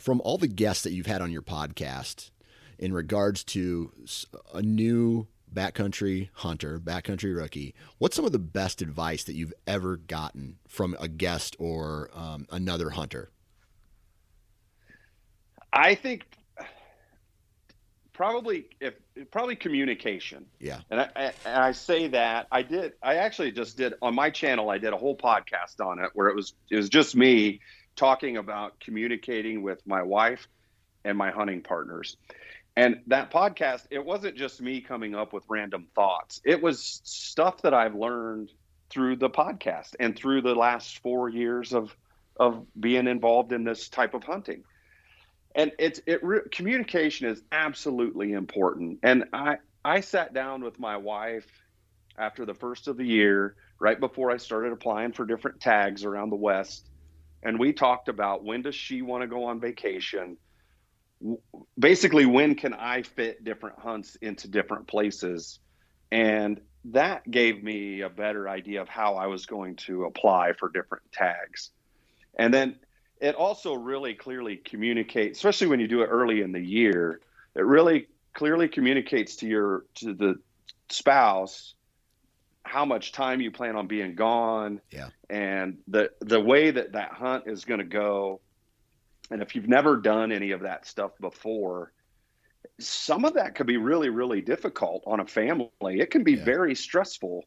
[0.01, 2.30] From all the guests that you've had on your podcast
[2.78, 3.92] in regards to
[4.55, 9.98] a new backcountry hunter, backcountry rookie, what's some of the best advice that you've ever
[9.98, 13.30] gotten from a guest or um, another hunter?
[15.70, 16.24] I think
[18.14, 18.94] probably if
[19.30, 20.46] probably communication.
[20.59, 20.80] Yeah.
[20.90, 24.30] And I, I, and I say that I did I actually just did on my
[24.30, 27.61] channel I did a whole podcast on it where it was it was just me
[28.01, 30.48] talking about communicating with my wife
[31.05, 32.16] and my hunting partners.
[32.74, 36.40] And that podcast, it wasn't just me coming up with random thoughts.
[36.42, 38.53] It was stuff that I've learned
[38.88, 41.94] through the podcast and through the last 4 years of
[42.38, 44.64] of being involved in this type of hunting
[45.55, 50.96] and it's it re- communication is absolutely important and i i sat down with my
[50.96, 51.46] wife
[52.16, 56.30] after the first of the year right before i started applying for different tags around
[56.30, 56.89] the west
[57.43, 60.36] and we talked about when does she want to go on vacation
[61.78, 65.59] basically when can i fit different hunts into different places
[66.11, 70.68] and that gave me a better idea of how i was going to apply for
[70.68, 71.70] different tags
[72.38, 72.76] and then
[73.20, 77.20] it also really clearly communicates, especially when you do it early in the year.
[77.55, 80.36] It really clearly communicates to your to the
[80.88, 81.74] spouse
[82.71, 87.12] how much time you plan on being gone, yeah, and the the way that that
[87.12, 88.41] hunt is going to go.
[89.31, 91.93] And if you've never done any of that stuff before,
[92.79, 95.71] some of that could be really really difficult on a family.
[95.83, 96.45] It can be yeah.
[96.45, 97.45] very stressful.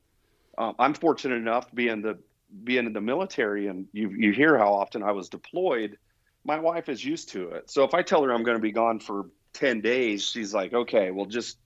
[0.58, 2.20] Um, I'm fortunate enough being the
[2.64, 5.98] being in the military and you you hear how often I was deployed,
[6.44, 7.72] my wife is used to it.
[7.72, 10.74] So if I tell her I'm going to be gone for 10 days, she's like,
[10.74, 11.58] "Okay, well just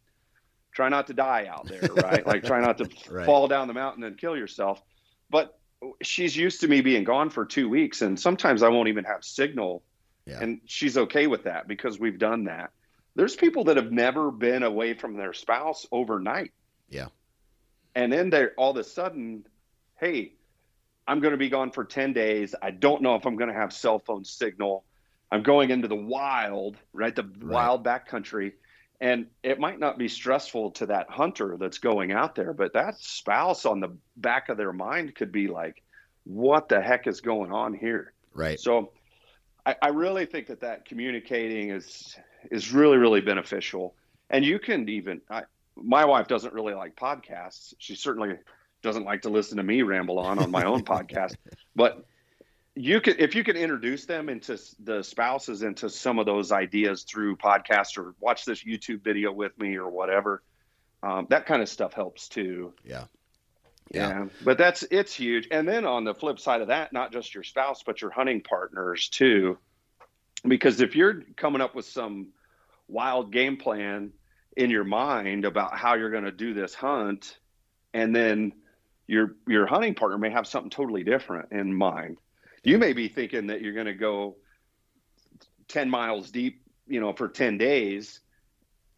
[0.77, 2.25] try not to die out there, right?
[2.25, 3.25] like try not to right.
[3.25, 4.81] fall down the mountain and kill yourself."
[5.29, 5.57] But
[6.01, 9.23] she's used to me being gone for 2 weeks and sometimes I won't even have
[9.23, 9.83] signal.
[10.25, 10.39] Yeah.
[10.41, 12.71] And she's okay with that because we've done that.
[13.15, 16.51] There's people that have never been away from their spouse overnight.
[16.89, 17.07] Yeah.
[17.95, 19.45] And then they're all of a sudden,
[19.99, 20.33] hey,
[21.07, 22.53] I'm going to be gone for 10 days.
[22.61, 24.83] I don't know if I'm going to have cell phone signal.
[25.31, 27.15] I'm going into the wild, right?
[27.15, 27.43] The right.
[27.43, 28.53] wild backcountry.
[28.99, 32.97] And it might not be stressful to that hunter that's going out there, but that
[32.97, 35.83] spouse on the back of their mind could be like,
[36.23, 38.13] what the heck is going on here?
[38.33, 38.59] Right.
[38.59, 38.91] So
[39.65, 42.15] I, I really think that that communicating is,
[42.49, 43.93] is really, really beneficial.
[44.31, 45.43] And you can even, I,
[45.75, 47.75] my wife doesn't really like podcasts.
[47.77, 48.35] She certainly
[48.81, 51.35] doesn't like to listen to me ramble on on my own podcast.
[51.75, 52.03] But
[52.77, 57.03] you could, if you could introduce them into the spouses into some of those ideas
[57.03, 60.43] through podcasts or watch this YouTube video with me or whatever,
[61.03, 62.73] um, that kind of stuff helps too.
[62.85, 63.05] Yeah.
[63.91, 64.09] yeah.
[64.09, 64.25] Yeah.
[64.43, 65.47] But that's, it's huge.
[65.51, 68.41] And then on the flip side of that, not just your spouse, but your hunting
[68.41, 69.57] partners too.
[70.47, 72.27] Because if you're coming up with some
[72.87, 74.13] wild game plan
[74.55, 77.37] in your mind about how you're going to do this hunt,
[77.93, 78.53] and then
[79.07, 82.17] your your hunting partner may have something totally different in mind.
[82.67, 84.35] You may be thinking that you're going to go
[85.69, 88.19] 10 miles deep, you know, for 10 days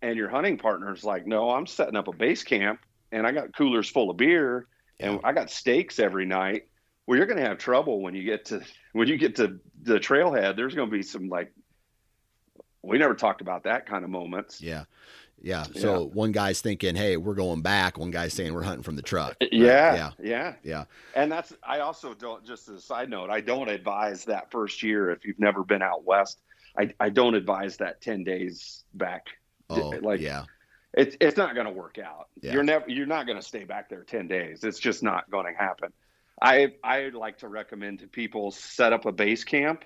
[0.02, 2.80] and your hunting partner's like, "No, I'm setting up a base camp
[3.12, 4.68] and I got coolers full of beer
[5.00, 6.68] and I got steaks every night."
[7.06, 8.62] Well, you're going to have trouble when you get to
[8.94, 10.56] when you get to the trailhead.
[10.56, 11.52] There's going to be some like
[12.82, 14.62] we never talked about that kind of moments.
[14.62, 14.86] Yeah.
[15.42, 15.64] Yeah.
[15.76, 16.08] So yeah.
[16.08, 19.32] one guy's thinking, "Hey, we're going back." One guy's saying, "We're hunting from the truck."
[19.42, 19.54] Uh, right?
[19.54, 20.84] Yeah, yeah, yeah, yeah.
[21.16, 22.46] And that's I also don't.
[22.46, 25.82] Just as a side note, I don't advise that first year if you've never been
[25.82, 26.42] out west.
[26.78, 29.28] I I don't advise that ten days back.
[29.70, 30.46] Oh, like yeah.
[30.94, 32.30] It's it's not going to work out.
[32.42, 32.54] Yeah.
[32.54, 34.64] You're never you're not going to stay back there ten days.
[34.64, 35.94] It's just not going to happen.
[36.42, 39.86] I I like to recommend to people set up a base camp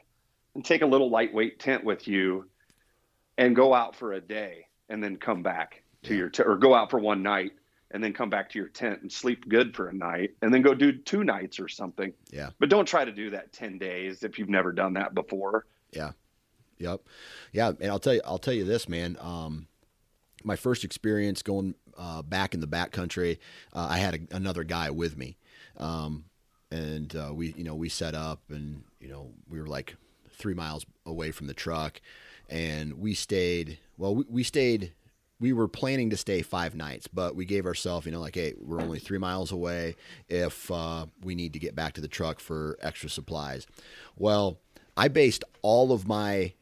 [0.55, 2.47] and take a little lightweight tent with you
[3.37, 6.75] and go out for a day and then come back to your t- or go
[6.75, 7.51] out for one night
[7.91, 10.61] and then come back to your tent and sleep good for a night and then
[10.61, 12.13] go do two nights or something.
[12.31, 12.51] Yeah.
[12.59, 15.65] But don't try to do that 10 days if you've never done that before.
[15.91, 16.11] Yeah.
[16.77, 17.01] Yep.
[17.51, 19.17] Yeah, and I'll tell you I'll tell you this, man.
[19.19, 19.67] Um
[20.43, 23.37] my first experience going uh, back in the backcountry,
[23.71, 25.37] uh, I had a, another guy with me,
[25.77, 26.25] um,
[26.69, 29.95] and uh, we you know we set up and you know we were like
[30.29, 32.01] three miles away from the truck,
[32.49, 33.79] and we stayed.
[33.97, 34.93] Well, we, we stayed.
[35.39, 38.53] We were planning to stay five nights, but we gave ourselves, you know, like, hey,
[38.61, 39.95] we're only three miles away.
[40.29, 43.67] If uh, we need to get back to the truck for extra supplies,
[44.15, 44.59] well,
[44.95, 46.53] I based all of my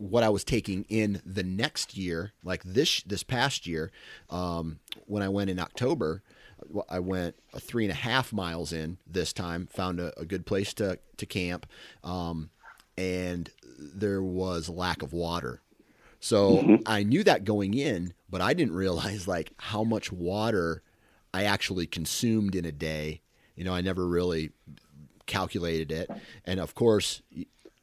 [0.00, 3.90] what I was taking in the next year, like this this past year,
[4.30, 6.22] um, when I went in October,
[6.88, 10.72] I went three and a half miles in this time, found a, a good place
[10.74, 11.66] to to camp,
[12.02, 12.50] um,
[13.00, 13.48] and
[13.78, 15.62] there was lack of water.
[16.20, 16.82] So mm-hmm.
[16.84, 20.82] I knew that going in, but I didn't realize like how much water
[21.32, 23.22] I actually consumed in a day.
[23.56, 24.50] You know, I never really
[25.24, 26.10] calculated it.
[26.44, 27.22] And of course,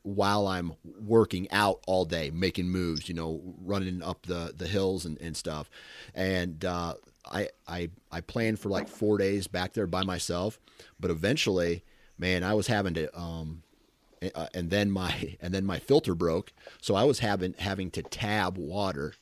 [0.03, 5.03] while I'm working out all day, making moves, you know, running up the, the hills
[5.03, 5.69] and, and stuff.
[6.13, 6.93] And uh,
[7.25, 10.59] I, I, I planned for like four days back there by myself,
[10.99, 11.83] but eventually,
[12.19, 13.63] man, I was having to, um,
[14.35, 16.51] uh, and then my, and then my filter broke.
[16.81, 19.13] So I was having, having to tab water.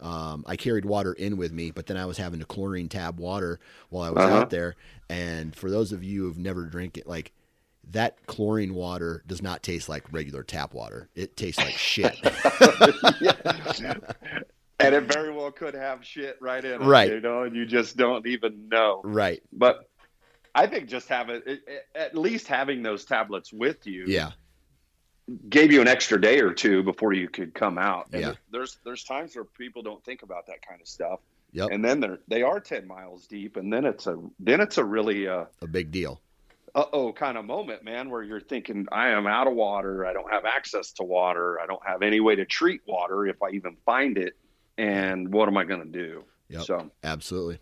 [0.00, 3.18] Um, I carried water in with me, but then I was having to chlorine tab
[3.18, 4.36] water while I was uh-huh.
[4.36, 4.76] out there.
[5.08, 7.32] And for those of you who've never drank it, like
[7.90, 11.08] that chlorine water does not taste like regular tap water.
[11.14, 12.18] It tastes like shit.
[14.80, 17.10] and it very well could have shit right in it, right?
[17.10, 19.42] You know, and you just don't even know, right?
[19.52, 19.88] But
[20.54, 21.42] I think just having
[21.94, 24.32] at least having those tablets with you, yeah,
[25.48, 28.08] gave you an extra day or two before you could come out.
[28.12, 31.20] And yeah, there's there's times where people don't think about that kind of stuff.
[31.52, 31.68] Yep.
[31.70, 34.84] And then they're they are ten miles deep, and then it's a then it's a
[34.84, 36.20] really uh, a big deal
[36.74, 40.06] uh oh kind of moment, man, where you're thinking, I am out of water.
[40.06, 41.60] I don't have access to water.
[41.60, 44.34] I don't have any way to treat water if I even find it.
[44.76, 46.24] And what am I going to do?
[46.48, 47.58] Yep, so absolutely,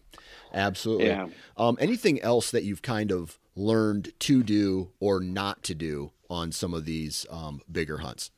[0.52, 1.06] absolutely.
[1.06, 1.28] Yeah.
[1.56, 6.52] Um, anything else that you've kind of learned to do or not to do on
[6.52, 8.30] some of these um, bigger hunts?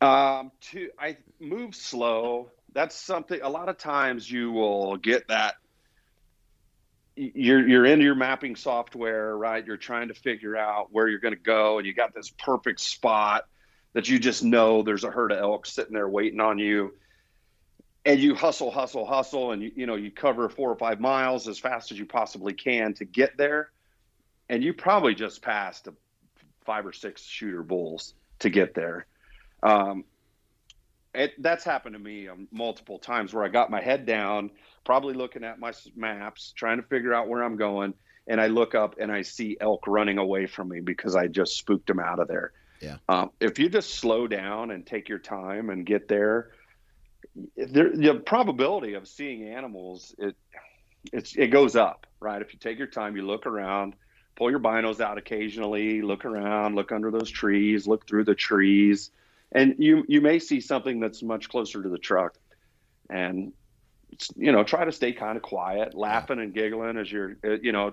[0.00, 2.50] Um, to I move slow.
[2.72, 3.40] That's something.
[3.42, 5.54] A lot of times you will get that
[7.18, 9.66] you're you're into your mapping software, right?
[9.66, 12.80] You're trying to figure out where you're going to go, and you got this perfect
[12.80, 13.44] spot
[13.94, 16.94] that you just know there's a herd of elk sitting there waiting on you,
[18.08, 21.46] and you hustle, hustle, hustle, and you you know you cover four or five miles
[21.46, 23.70] as fast as you possibly can to get there,
[24.48, 25.88] and you probably just passed
[26.64, 29.06] five or six shooter bulls to get there.
[29.62, 30.04] Um,
[31.14, 34.52] it, that's happened to me um, multiple times where I got my head down
[34.84, 37.92] probably looking at my maps, trying to figure out where I'm going.
[38.26, 41.58] And I look up and I see elk running away from me because I just
[41.58, 42.52] spooked them out of there.
[42.80, 42.96] Yeah.
[43.08, 46.52] Um, if you just slow down and take your time and get there,
[47.56, 50.36] there the probability of seeing animals it
[51.12, 52.40] it's it goes up, right?
[52.42, 53.94] If you take your time, you look around,
[54.36, 59.10] pull your binos out occasionally, look around, look under those trees, look through the trees,
[59.52, 62.36] and you you may see something that's much closer to the truck.
[63.08, 63.52] And
[64.36, 67.72] you know, try to stay kind of quiet, laughing and giggling as you're, uh, you
[67.72, 67.92] know,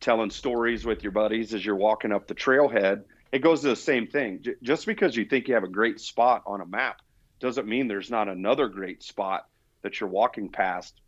[0.00, 3.04] telling stories with your buddies as you're walking up the trailhead.
[3.32, 4.44] It goes to the same thing.
[4.62, 7.00] Just because you think you have a great spot on a map
[7.42, 9.46] doesn't mean there's not another great spot
[9.82, 11.00] that you're walking past.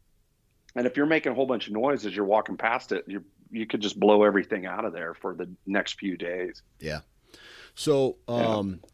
[0.74, 3.24] And if you're making a whole bunch of noise as you're walking past it, you
[3.50, 6.62] you could just blow everything out of there for the next few days.
[6.80, 7.00] Yeah.
[7.76, 8.88] So, um, yeah.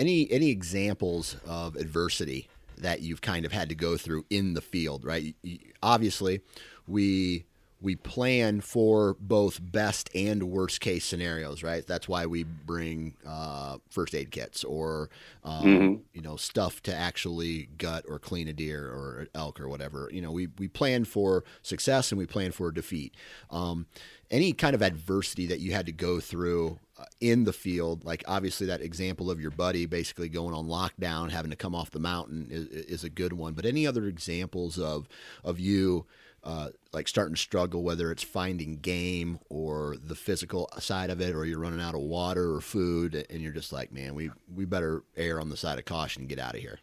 [0.00, 2.48] any any examples of adversity
[2.78, 5.36] that you've kind of had to go through in the field, right?
[5.80, 6.40] Obviously,
[6.88, 7.44] we
[7.80, 11.86] we plan for both best and worst case scenarios, right?
[11.86, 15.10] That's why we bring uh, first aid kits or
[15.44, 15.94] um, mm-hmm.
[16.12, 20.10] you know stuff to actually gut or clean a deer or elk or whatever.
[20.12, 23.14] You know, we we plan for success and we plan for defeat.
[23.50, 23.86] Um,
[24.30, 28.24] any kind of adversity that you had to go through uh, in the field, like
[28.26, 32.00] obviously that example of your buddy basically going on lockdown, having to come off the
[32.00, 33.54] mountain is, is a good one.
[33.54, 35.08] But any other examples of
[35.44, 36.06] of you
[36.44, 41.34] uh, like starting to struggle, whether it's finding game or the physical side of it,
[41.34, 44.64] or you're running out of water or food, and you're just like, man, we we
[44.64, 46.78] better err on the side of caution and get out of here.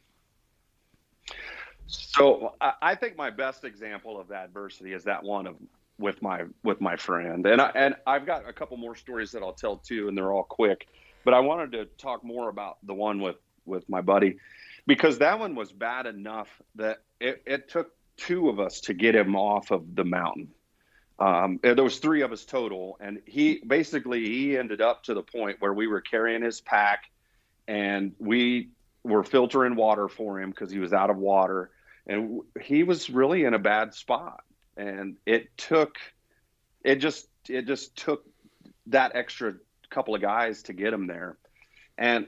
[1.87, 5.55] So I think my best example of adversity is that one of
[5.97, 9.41] with my with my friend, and I, and I've got a couple more stories that
[9.41, 10.87] I'll tell too, and they're all quick.
[11.23, 14.37] But I wanted to talk more about the one with with my buddy
[14.87, 19.15] because that one was bad enough that it, it took two of us to get
[19.15, 20.49] him off of the mountain.
[21.17, 25.23] Um, there was three of us total, and he basically he ended up to the
[25.23, 27.03] point where we were carrying his pack,
[27.67, 28.69] and we
[29.03, 31.71] were filtering water for him because he was out of water,
[32.05, 34.43] and he was really in a bad spot.
[34.75, 35.95] And it took,
[36.83, 38.25] it just it just took
[38.87, 39.53] that extra
[39.89, 41.37] couple of guys to get him there,
[41.97, 42.27] and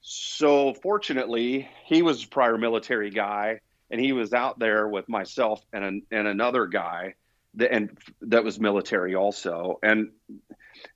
[0.00, 5.64] so fortunately he was a prior military guy, and he was out there with myself
[5.72, 7.14] and an, and another guy
[7.54, 10.10] that and that was military also, and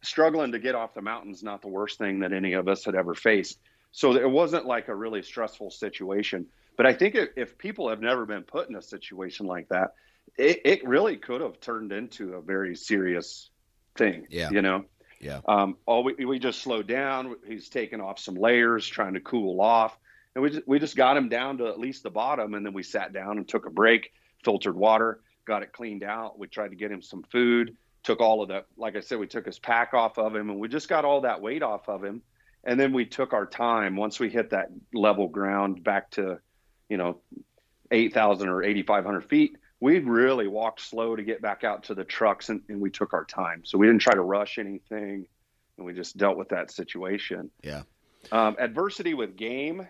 [0.02, 2.94] struggling to get off the mountain's not the worst thing that any of us had
[2.94, 3.58] ever faced.
[3.90, 6.46] So it wasn't like a really stressful situation.
[6.76, 9.92] But I think if, if people have never been put in a situation like that,
[10.38, 13.50] it, it really could have turned into a very serious
[13.96, 14.26] thing.
[14.30, 14.50] Yeah.
[14.50, 14.84] You know?
[15.20, 15.40] Yeah.
[15.46, 17.36] Um, all we, we just slowed down.
[17.46, 19.96] He's taking off some layers, trying to cool off.
[20.34, 22.54] And we just, we just got him down to at least the bottom.
[22.54, 24.12] And then we sat down and took a break,
[24.44, 26.38] filtered water, got it cleaned out.
[26.38, 28.66] We tried to get him some food, took all of that.
[28.76, 31.22] like I said, we took his pack off of him and we just got all
[31.22, 32.22] that weight off of him.
[32.64, 36.38] And then we took our time once we hit that level ground back to,
[36.88, 37.20] you know,
[37.90, 39.56] 8,000 or 8,500 feet.
[39.80, 43.12] We really walked slow to get back out to the trucks and, and we took
[43.12, 43.62] our time.
[43.64, 45.26] So we didn't try to rush anything
[45.76, 47.50] and we just dealt with that situation.
[47.62, 47.82] Yeah.
[48.30, 49.86] Um, adversity with game,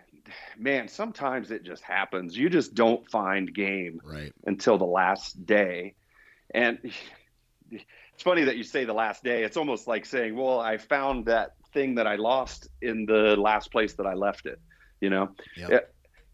[0.57, 2.37] man, sometimes it just happens.
[2.37, 4.33] You just don't find game Right.
[4.45, 5.95] until the last day.
[6.53, 6.79] And
[7.71, 9.43] it's funny that you say the last day.
[9.43, 13.71] It's almost like saying, well, I found that thing that I lost in the last
[13.71, 14.59] place that I left it.
[15.01, 15.71] You know, Yep.
[15.71, 15.89] It-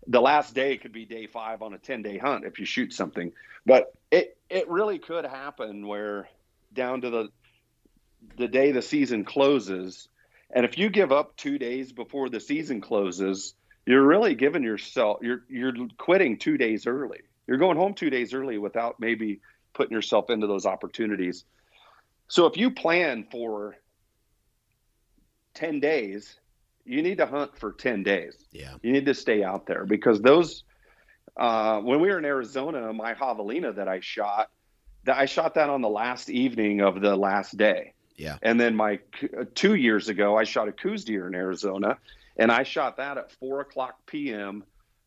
[0.08, 2.94] the last day could be day five on a 10 day hunt if you shoot
[2.94, 3.32] something,
[3.66, 6.28] but it, it really could happen where
[6.74, 7.30] down to the,
[8.38, 10.08] the day the season closes.
[10.50, 13.54] And if you give up two days before the season closes,
[13.86, 17.20] you're really giving yourself, you're, you're quitting two days early.
[17.48, 19.42] You're going home two days early without maybe
[19.74, 21.46] putting yourself into those opportunities.
[22.28, 23.76] So if you plan for
[25.56, 26.40] 10 days,
[26.86, 28.36] you need to hunt for 10 days.
[28.52, 28.76] Yeah.
[28.82, 30.64] You need to stay out there because those,
[31.38, 34.50] uh, when we were in Arizona, my javelina that I shot,
[35.06, 37.94] that I shot that on the last evening of the last day.
[38.16, 38.38] Yeah.
[38.42, 39.00] And then my
[39.56, 41.98] two years ago, I shot a Coues deer in Arizona,
[42.40, 44.64] and I shot that at four o'clock p.m.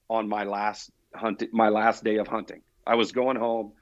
[0.08, 2.62] on my last hunt, my last day of hunting.
[2.86, 3.72] I was going home,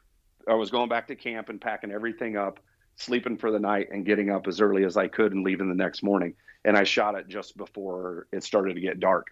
[0.49, 2.61] I was going back to camp and packing everything up,
[2.97, 5.75] sleeping for the night, and getting up as early as I could and leaving the
[5.75, 6.35] next morning.
[6.65, 9.29] And I shot it just before it started to get dark.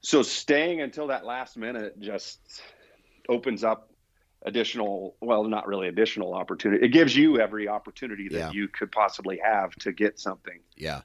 [0.00, 2.40] So staying until that last minute just
[3.28, 3.90] opens up
[4.46, 8.50] additional well not really additional opportunity it gives you every opportunity that Yeah.
[8.50, 11.00] you could possibly have to get something Yeah.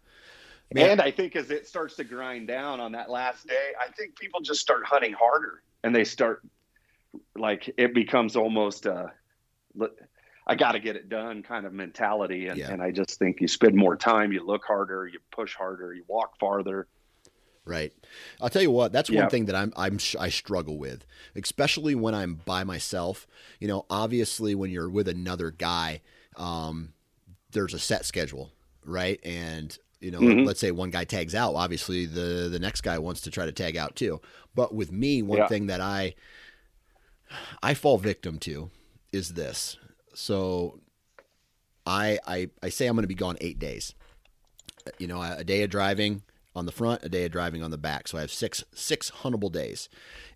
[0.75, 4.17] And i think as it starts to grind down on that last day i think
[4.17, 6.43] people just start hunting harder and they start
[7.35, 9.11] like it becomes almost a
[10.47, 12.71] i got to get it done kind of mentality and, Yeah.
[12.71, 16.03] and i just think you spend more time you look harder you push harder you
[16.07, 16.87] walk farther
[17.65, 17.93] Right.
[18.41, 19.21] I'll tell you what, that's Yeah.
[19.21, 21.05] one thing that I'm I'm I struggle with,
[21.35, 23.27] especially when I'm by myself.
[23.59, 26.01] You know, obviously when you're with another guy,
[26.35, 26.93] um,
[27.51, 28.53] there's a set schedule,
[28.83, 29.19] right?
[29.23, 30.45] And you know, Mhm.
[30.45, 33.51] let's say one guy tags out, obviously the the next guy wants to try to
[33.51, 34.21] tag out too.
[34.55, 35.47] But with me, one Yeah.
[35.47, 36.15] thing that I
[37.61, 38.69] I fall victim to
[39.11, 39.77] is this.
[40.13, 40.79] So
[41.85, 43.93] I I I say I'm going to be gone 8 days.
[44.97, 46.23] You know, a, a day of driving
[46.55, 48.07] on the front, a day of driving on the back.
[48.07, 49.89] So I have six six huntable days.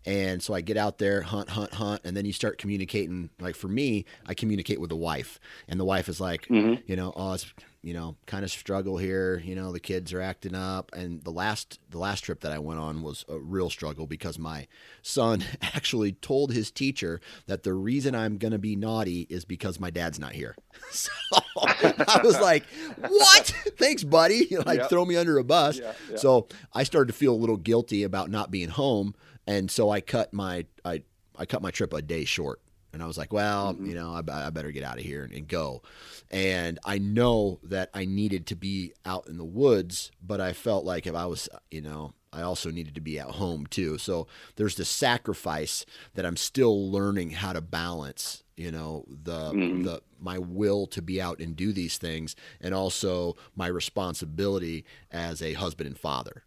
[0.06, 3.30] And so I get out there, hunt, hunt, hunt, and then you start communicating.
[3.40, 6.82] Like for me, I communicate with the wife, and the wife is like, Mhm.
[6.88, 7.46] you know, oh, it's
[7.86, 9.42] you know, kind of struggle here.
[9.44, 10.90] You know, the kids are acting up.
[10.96, 14.40] And the last the last trip that I went on was a real struggle because
[14.40, 14.68] my
[15.02, 19.90] son actually told his teacher that the reason I'm gonna be naughty is because my
[19.90, 20.56] dad's not here.
[20.92, 21.10] So
[21.58, 22.64] I was like,
[23.00, 23.48] "What?
[23.78, 24.90] Thanks, buddy." like Yep.
[24.90, 25.78] throw me under a bus.
[25.80, 26.16] Yeah, yeah.
[26.18, 29.14] So I started to feel a little guilty about not being home,
[29.48, 31.04] and so I cut my I
[31.38, 32.62] I cut my trip a day short.
[32.94, 33.88] And I was like, well, Mhm.
[33.88, 35.82] you know, I, I better get out of here and, and go.
[36.30, 40.86] And I know that I needed to be out in the woods, but I felt
[40.86, 43.98] like if I was, you know, I also needed to be at home too.
[43.98, 44.28] So
[44.58, 49.84] there's the sacrifice that I'm still learning how to balance, you know, the Mhm.
[49.86, 55.42] the my will to be out and do these things and also my responsibility as
[55.42, 56.44] a husband and father.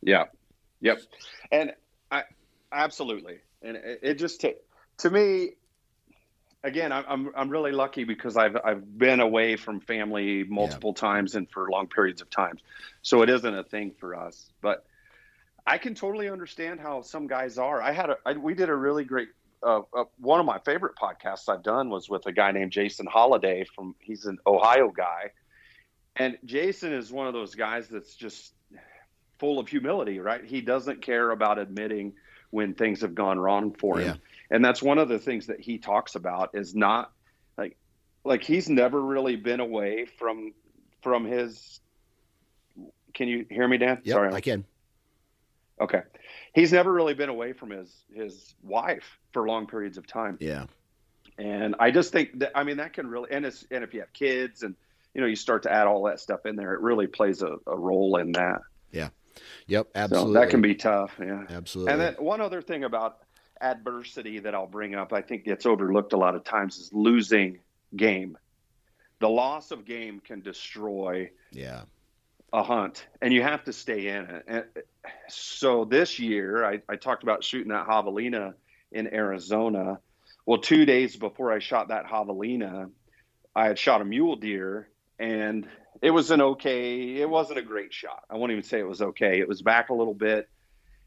[0.00, 0.26] Yeah.
[0.80, 1.02] Yep.
[1.50, 1.72] And
[2.10, 2.24] I
[2.72, 3.38] absolutely.
[3.62, 4.48] And it, it just ta-
[4.98, 5.50] to me
[6.62, 11.34] again, I'm I'm I'm really lucky because I've I've been away from family multiple times
[11.34, 12.60] and for long periods of times.
[13.02, 14.50] So it isn't a thing for us.
[14.60, 14.84] But
[15.66, 17.82] I can totally understand how some guys are.
[17.82, 19.28] I had a I, we did a really great
[19.62, 23.06] uh, uh, one of my favorite podcasts I've done was with a guy named Jason
[23.06, 25.30] Holiday from he's an Ohio guy.
[26.16, 28.52] And Jason is one of those guys that's just
[29.40, 30.44] full of humility, right?
[30.44, 32.12] He doesn't care about admitting
[32.50, 34.06] when things have gone wrong for him.
[34.06, 34.56] Yeah.
[34.56, 37.10] And that's one of the things that he talks about is not
[37.56, 37.76] like
[38.24, 40.52] like he's never really been away from
[41.02, 41.80] from his
[43.14, 44.00] Can you hear me, Dan?
[44.04, 44.34] Yep, Sorry.
[44.34, 44.64] I can.
[45.80, 46.02] Okay.
[46.54, 50.36] He's never really been away from his his wife for long periods of time.
[50.40, 50.66] Yeah.
[51.38, 54.00] And I just think that I mean that can really and it's and if you
[54.00, 54.74] have kids and
[55.14, 57.56] you know you start to add all that stuff in there, it really plays a,
[57.66, 58.60] a role in that.
[58.90, 59.10] Yeah.
[59.66, 59.88] Yep.
[59.94, 60.34] Absolutely.
[60.34, 61.12] So that can be tough.
[61.20, 61.44] Yeah.
[61.48, 61.92] Absolutely.
[61.92, 63.18] And then one other thing about
[63.60, 67.58] adversity that I'll bring up, I think gets overlooked a lot of times, is losing
[67.96, 68.38] game.
[69.18, 71.30] The loss of game can destroy.
[71.52, 71.82] Yeah.
[72.52, 74.44] A hunt, and you have to stay in it.
[74.48, 74.64] And
[75.28, 78.54] so this year, I, I talked about shooting that javelina
[78.90, 80.00] in Arizona.
[80.46, 82.90] Well, two days before I shot that javelina,
[83.54, 85.68] I had shot a mule deer, and
[86.02, 87.16] it was an okay.
[87.16, 88.24] It wasn't a great shot.
[88.30, 89.40] I won't even say it was okay.
[89.40, 90.48] It was back a little bit,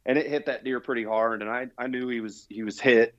[0.06, 1.42] and it hit that deer pretty hard.
[1.42, 3.16] And I I knew he was he was hit,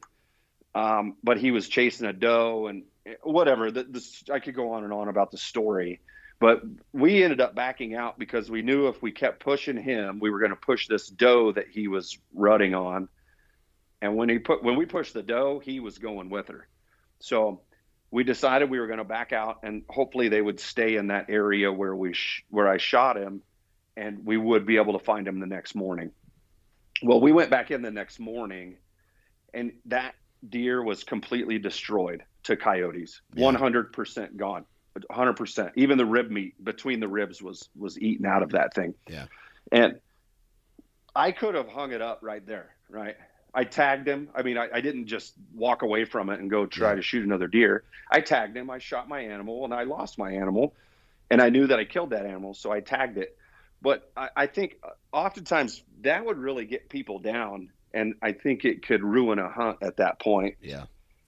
[0.74, 2.84] um, but he was chasing a doe and
[3.22, 3.70] whatever.
[3.70, 6.00] The, the, I could go on and on about the story,
[6.38, 6.62] but
[6.92, 10.38] we ended up backing out because we knew if we kept pushing him, we were
[10.38, 13.08] going to push this doe that he was rutting on.
[14.00, 16.68] And when he put when we pushed the doe, he was going with her.
[17.18, 17.62] So
[18.14, 21.26] we decided we were going to back out and hopefully they would stay in that
[21.28, 23.42] area where we sh- where I shot him
[23.96, 26.12] and we would be able to find him the next morning.
[27.02, 28.76] Well, we went back in the next morning
[29.52, 30.14] and that
[30.48, 33.20] deer was completely destroyed to coyotes.
[33.34, 33.50] Yeah.
[33.50, 34.64] 100% gone.
[35.10, 35.72] 100%.
[35.74, 38.94] Even the rib meat between the ribs was was eaten out of that thing.
[39.08, 39.26] Yeah.
[39.72, 39.98] And
[41.16, 43.16] I could have hung it up right there, right?
[43.54, 44.28] I tagged him.
[44.34, 47.24] I mean, I, I, didn't just walk away from it and go try to shoot
[47.24, 47.84] another deer.
[48.10, 48.68] I tagged him.
[48.68, 50.74] I shot my animal and I lost my animal.
[51.30, 53.36] And I knew that I killed that animal, so I tagged it.
[53.80, 57.70] But I, I think uh, oftentimes that would really get people down.
[57.92, 60.56] And I think it could ruin a hunt at that point.
[60.60, 60.86] Yeah.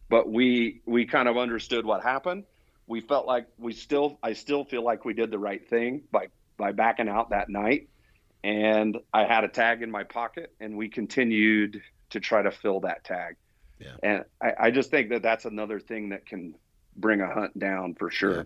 [0.08, 2.44] But we we kind of understood what happened.
[2.86, 6.28] We felt like we still I still feel like we did the right thing by
[6.56, 7.88] by backing out that night
[8.46, 11.82] and I had a tag in my pocket, and we continued
[12.16, 13.36] to try to fill that tag.
[13.78, 13.96] Yeah.
[14.02, 16.54] And I, I just think that that's another thing that can
[16.96, 18.36] bring a hunt down for sure.
[18.36, 18.42] Yeah.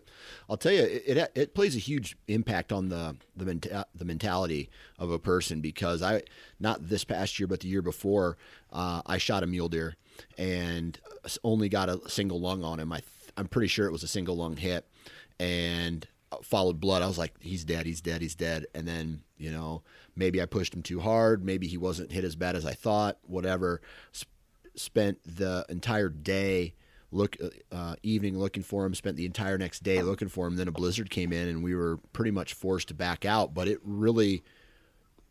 [0.49, 4.05] I'll tell you, it, it, it plays a huge impact on the the, menta- the
[4.05, 6.23] mentality of a person because I
[6.59, 8.37] not this past year but the year before
[8.73, 9.95] uh, I shot a mule deer
[10.37, 10.99] and
[11.45, 12.93] only got a single lung on him.
[12.93, 13.03] I
[13.37, 14.85] I'm pretty sure it was a single lung hit
[15.39, 16.07] and
[16.43, 17.03] followed blood.
[17.03, 18.67] I was like, he's dead, he's dead, he's dead.
[18.75, 19.83] And then, you know,
[20.21, 21.45] maybe I pushed him too hard.
[21.45, 23.81] Maybe he wasn't hit as bad as I thought, whatever.
[24.15, 24.27] S-
[24.77, 26.75] spent the entire day
[27.11, 27.37] look
[27.73, 30.73] uh, evening looking for him spent the entire next day looking for him then a
[30.73, 34.45] blizzard came in and we were pretty much forced to back out but it really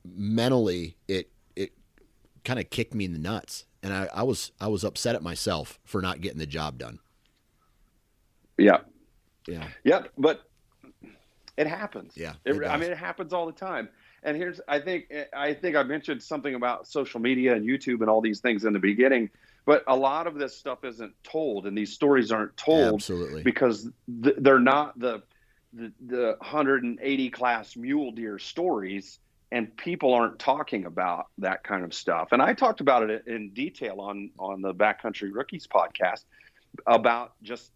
[0.03, 1.71] mentally it it
[2.43, 5.23] kind of kicked me in the nuts and I, I was i was upset at
[5.23, 6.99] myself for not getting the job done
[8.57, 8.79] yeah
[9.47, 10.49] yeah yep but
[11.59, 12.13] it happens.
[12.15, 12.35] Yeah.
[12.45, 13.89] It, I mean, it happens all the time.
[14.23, 18.09] And here's, I think, I think I mentioned something about social media and YouTube and
[18.09, 19.29] all these things in the beginning,
[19.65, 23.87] but a lot of this stuff isn't told, and these stories aren't told, absolutely, because
[24.23, 25.21] th- they're not the,
[25.73, 29.19] the the 180 class mule deer stories,
[29.51, 32.29] and people aren't talking about that kind of stuff.
[32.31, 36.23] And I talked about it in detail on on the Backcountry Rookies podcast
[36.87, 37.71] about just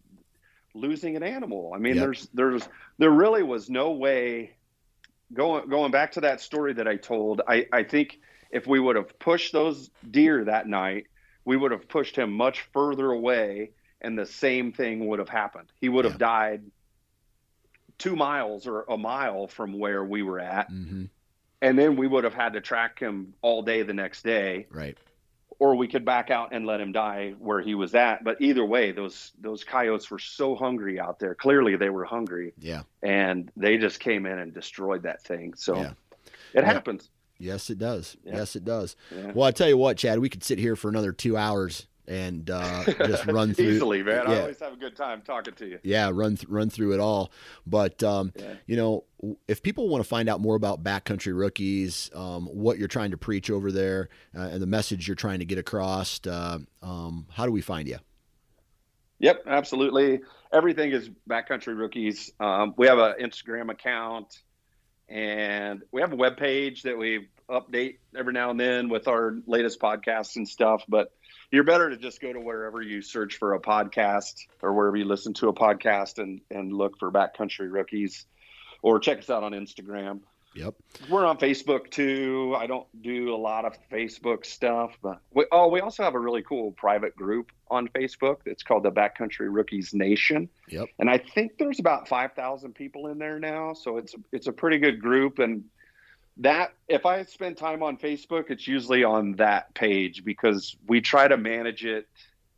[0.74, 1.72] losing an animal.
[1.74, 2.04] I mean, yep.
[2.04, 2.68] there's there's
[2.98, 4.56] there really was no way
[5.32, 7.40] going going back to that story that I told.
[7.46, 8.20] I I think
[8.50, 11.06] if we would have pushed those deer that night,
[11.44, 13.70] we would have pushed him much further away,
[14.00, 15.72] and the same thing would have happened.
[15.80, 16.62] He would have died
[17.98, 20.70] two miles or a mile from where we were at.
[20.70, 21.04] Mm-hmm.
[21.62, 24.66] And then we would have had to track him all day the next day.
[24.70, 24.98] Right
[25.58, 28.24] or we could back out and let him die where he was at.
[28.24, 31.34] But either way, those those coyotes were so hungry out there.
[31.34, 32.52] Clearly, they were hungry.
[32.58, 35.54] Yeah, and they just came in and destroyed that thing.
[35.54, 35.92] So yeah.
[36.52, 36.64] it yeah.
[36.64, 37.10] happens.
[37.38, 38.16] Yes, it does.
[38.24, 38.36] Yeah.
[38.36, 38.96] Yes, it does.
[39.34, 42.50] Well, I tell you what, Chad, we could sit here for another two hours and
[42.50, 44.24] uh, just run through easily, man.
[44.26, 44.32] Yeah.
[44.32, 45.78] I always have a good time talking to you.
[45.82, 47.32] Yeah, run th- run through it all.
[47.66, 48.54] But um, yeah.
[48.66, 49.04] you know,
[49.48, 53.16] if people want to find out more about backcountry rookies, um, what you're trying to
[53.16, 57.46] preach over there, uh, and the message you're trying to get across, uh, um, how
[57.46, 57.98] do we find you?
[59.20, 60.20] Yep, absolutely.
[60.52, 62.32] Everything is backcountry rookies.
[62.40, 64.42] Um, we have an Instagram account,
[65.08, 69.36] and we have a web page that we update every now and then with our
[69.46, 70.82] latest podcasts and stuff.
[70.88, 71.12] But
[71.50, 75.04] you're better to just go to wherever you search for a podcast or wherever you
[75.04, 78.26] listen to a podcast and and look for backcountry rookies
[78.82, 80.20] or check us out on instagram
[80.54, 80.74] Yep.
[81.08, 82.54] We're on Facebook too.
[82.56, 86.18] I don't do a lot of Facebook stuff, but we, oh, we also have a
[86.18, 88.38] really cool private group on Facebook.
[88.46, 90.48] It's called the Backcountry Rookies Nation.
[90.68, 90.88] Yep.
[90.98, 94.52] And I think there's about five thousand people in there now, so it's it's a
[94.52, 95.40] pretty good group.
[95.40, 95.64] And
[96.38, 101.28] that if I spend time on Facebook, it's usually on that page because we try
[101.28, 102.08] to manage it.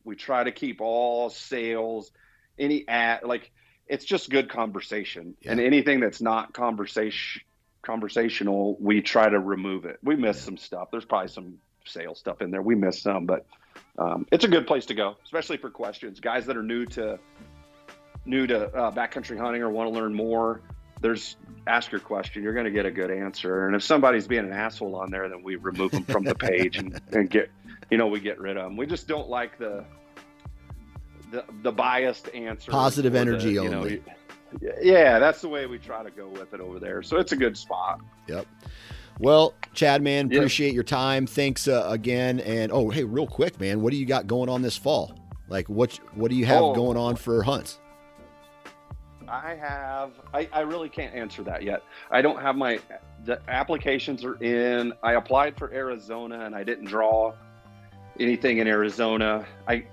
[0.05, 2.11] We try to keep all sales,
[2.59, 3.51] any ad like
[3.87, 5.53] it's just good conversation, Yeah.
[5.53, 7.43] and anything that's not conversation
[7.83, 9.99] conversational, we try to remove it.
[10.03, 10.89] We miss some stuff.
[10.91, 12.61] There's probably some sales stuff in there.
[12.61, 13.47] We miss some, but
[13.97, 16.19] um, it's a good place to go, especially for questions.
[16.19, 17.19] Guys that are new to
[18.25, 20.63] new to uh, backcountry hunting or want to learn more.
[21.01, 21.37] There's
[21.67, 22.43] ask your question.
[22.43, 23.67] You're going to get a good answer.
[23.67, 26.79] And if somebody's being an asshole on there, then we remove them from the page
[26.79, 27.51] and, and get,
[27.91, 28.77] you know, we get rid of them.
[28.77, 29.85] We just don't like the
[31.31, 32.71] the, the biased answer.
[32.71, 34.03] Positive or the, energy you know, only.
[34.81, 37.03] yeah, that's the way we try to go with it over there.
[37.03, 38.01] So it's a good spot.
[38.29, 38.47] Yep.
[39.19, 40.39] Well, Chad, man, Yeah.
[40.39, 41.27] appreciate your time.
[41.27, 42.41] Thanks uh, again.
[42.41, 45.19] And oh, hey, real quick, man, what do you got going on this fall?
[45.49, 46.75] Like, what what do you have Oh.
[46.75, 47.81] going on for hunts?
[49.29, 50.13] I have.
[50.33, 51.83] I, I really can't answer that yet.
[52.11, 52.79] I don't have my.
[53.25, 54.93] The applications are in.
[55.03, 57.35] I applied for Arizona and I didn't draw
[58.21, 59.47] anything in Arizona.
[59.67, 59.87] I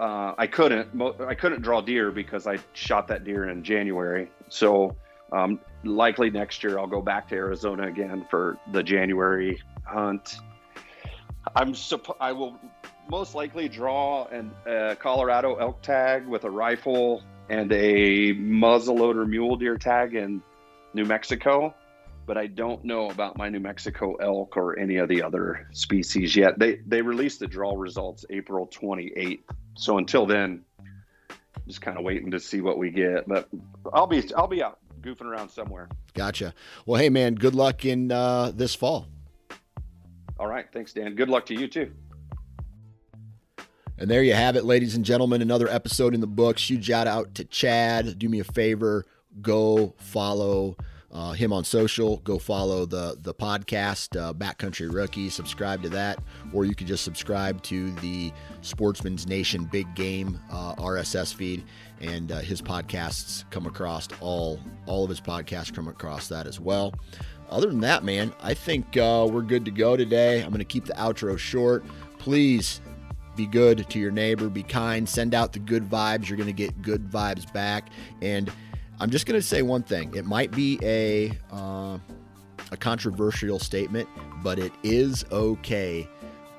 [0.00, 0.88] uh, I couldn't.
[1.20, 4.30] I couldn't draw deer because I shot that deer in January.
[4.48, 4.96] So
[5.32, 10.36] um, likely next year I'll go back to Arizona again for the January hunt.
[11.56, 11.72] I'm.
[11.72, 12.58] Suppo- I will
[13.08, 19.56] most likely draw an uh, Colorado elk tag with a rifle and a muzzleloader mule
[19.56, 20.42] deer tag in
[20.94, 21.74] New Mexico,
[22.26, 26.34] but I don't know about my New Mexico elk or any of the other species
[26.34, 26.58] yet.
[26.58, 29.42] They they released the draw results April 28th,
[29.76, 30.64] so until then,
[31.66, 33.28] just kind of waiting to see what we get.
[33.28, 33.48] But
[33.92, 35.88] I'll be I'll be out goofing around somewhere.
[36.14, 36.54] Gotcha.
[36.86, 39.08] Well, hey, man, good luck in uh, this fall.
[40.38, 41.14] All right, thanks, Dan.
[41.14, 41.92] Good luck to you too.
[43.96, 45.40] And there you have it, ladies and gentlemen.
[45.40, 46.68] Another episode in the books.
[46.68, 48.18] Huge shout out to Chad.
[48.18, 49.04] Do me a favor,
[49.40, 50.76] go follow
[51.12, 52.16] uh, him on social.
[52.18, 55.30] Go follow the the podcast, uh, Backcountry Rookie.
[55.30, 56.18] Subscribe to that,
[56.52, 61.64] or you can just subscribe to the Sportsman's Nation Big Game uh, RSS feed,
[62.00, 66.58] and uh, his podcasts come across all all of his podcasts come across that as
[66.58, 66.92] well.
[67.48, 70.40] Other than that, man, I think uh, we're good to go today.
[70.40, 71.84] I'm going to keep the outro short.
[72.18, 72.80] Please
[73.36, 76.28] be good to your neighbor, be kind, send out the good vibes.
[76.28, 77.88] You're going to get good vibes back.
[78.22, 78.50] And
[79.00, 80.14] I'm just going to say one thing.
[80.14, 81.98] It might be a uh,
[82.70, 84.08] a controversial statement,
[84.42, 86.08] but it is okay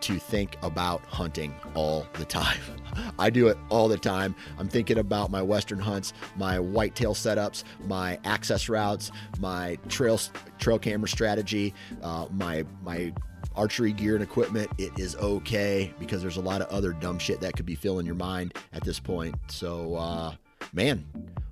[0.02, 2.60] to think about hunting all the time.
[3.19, 4.35] I do it all the time.
[4.60, 10.19] I'm thinking about my western hunts, my whitetail setups, my access routes, my trail
[10.60, 11.73] trail camera strategy,
[12.03, 13.14] uh, my my
[13.56, 14.69] archery gear and equipment.
[14.77, 18.06] It is okay because there's a lot of other dumb shit that could be filling
[18.06, 19.36] your mind at this point.
[19.48, 20.36] So, uh,
[20.73, 21.06] man,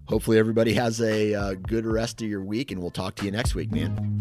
[0.06, 3.32] hopefully everybody has a uh, good rest of your week, and we'll talk to you
[3.32, 4.20] next week, man.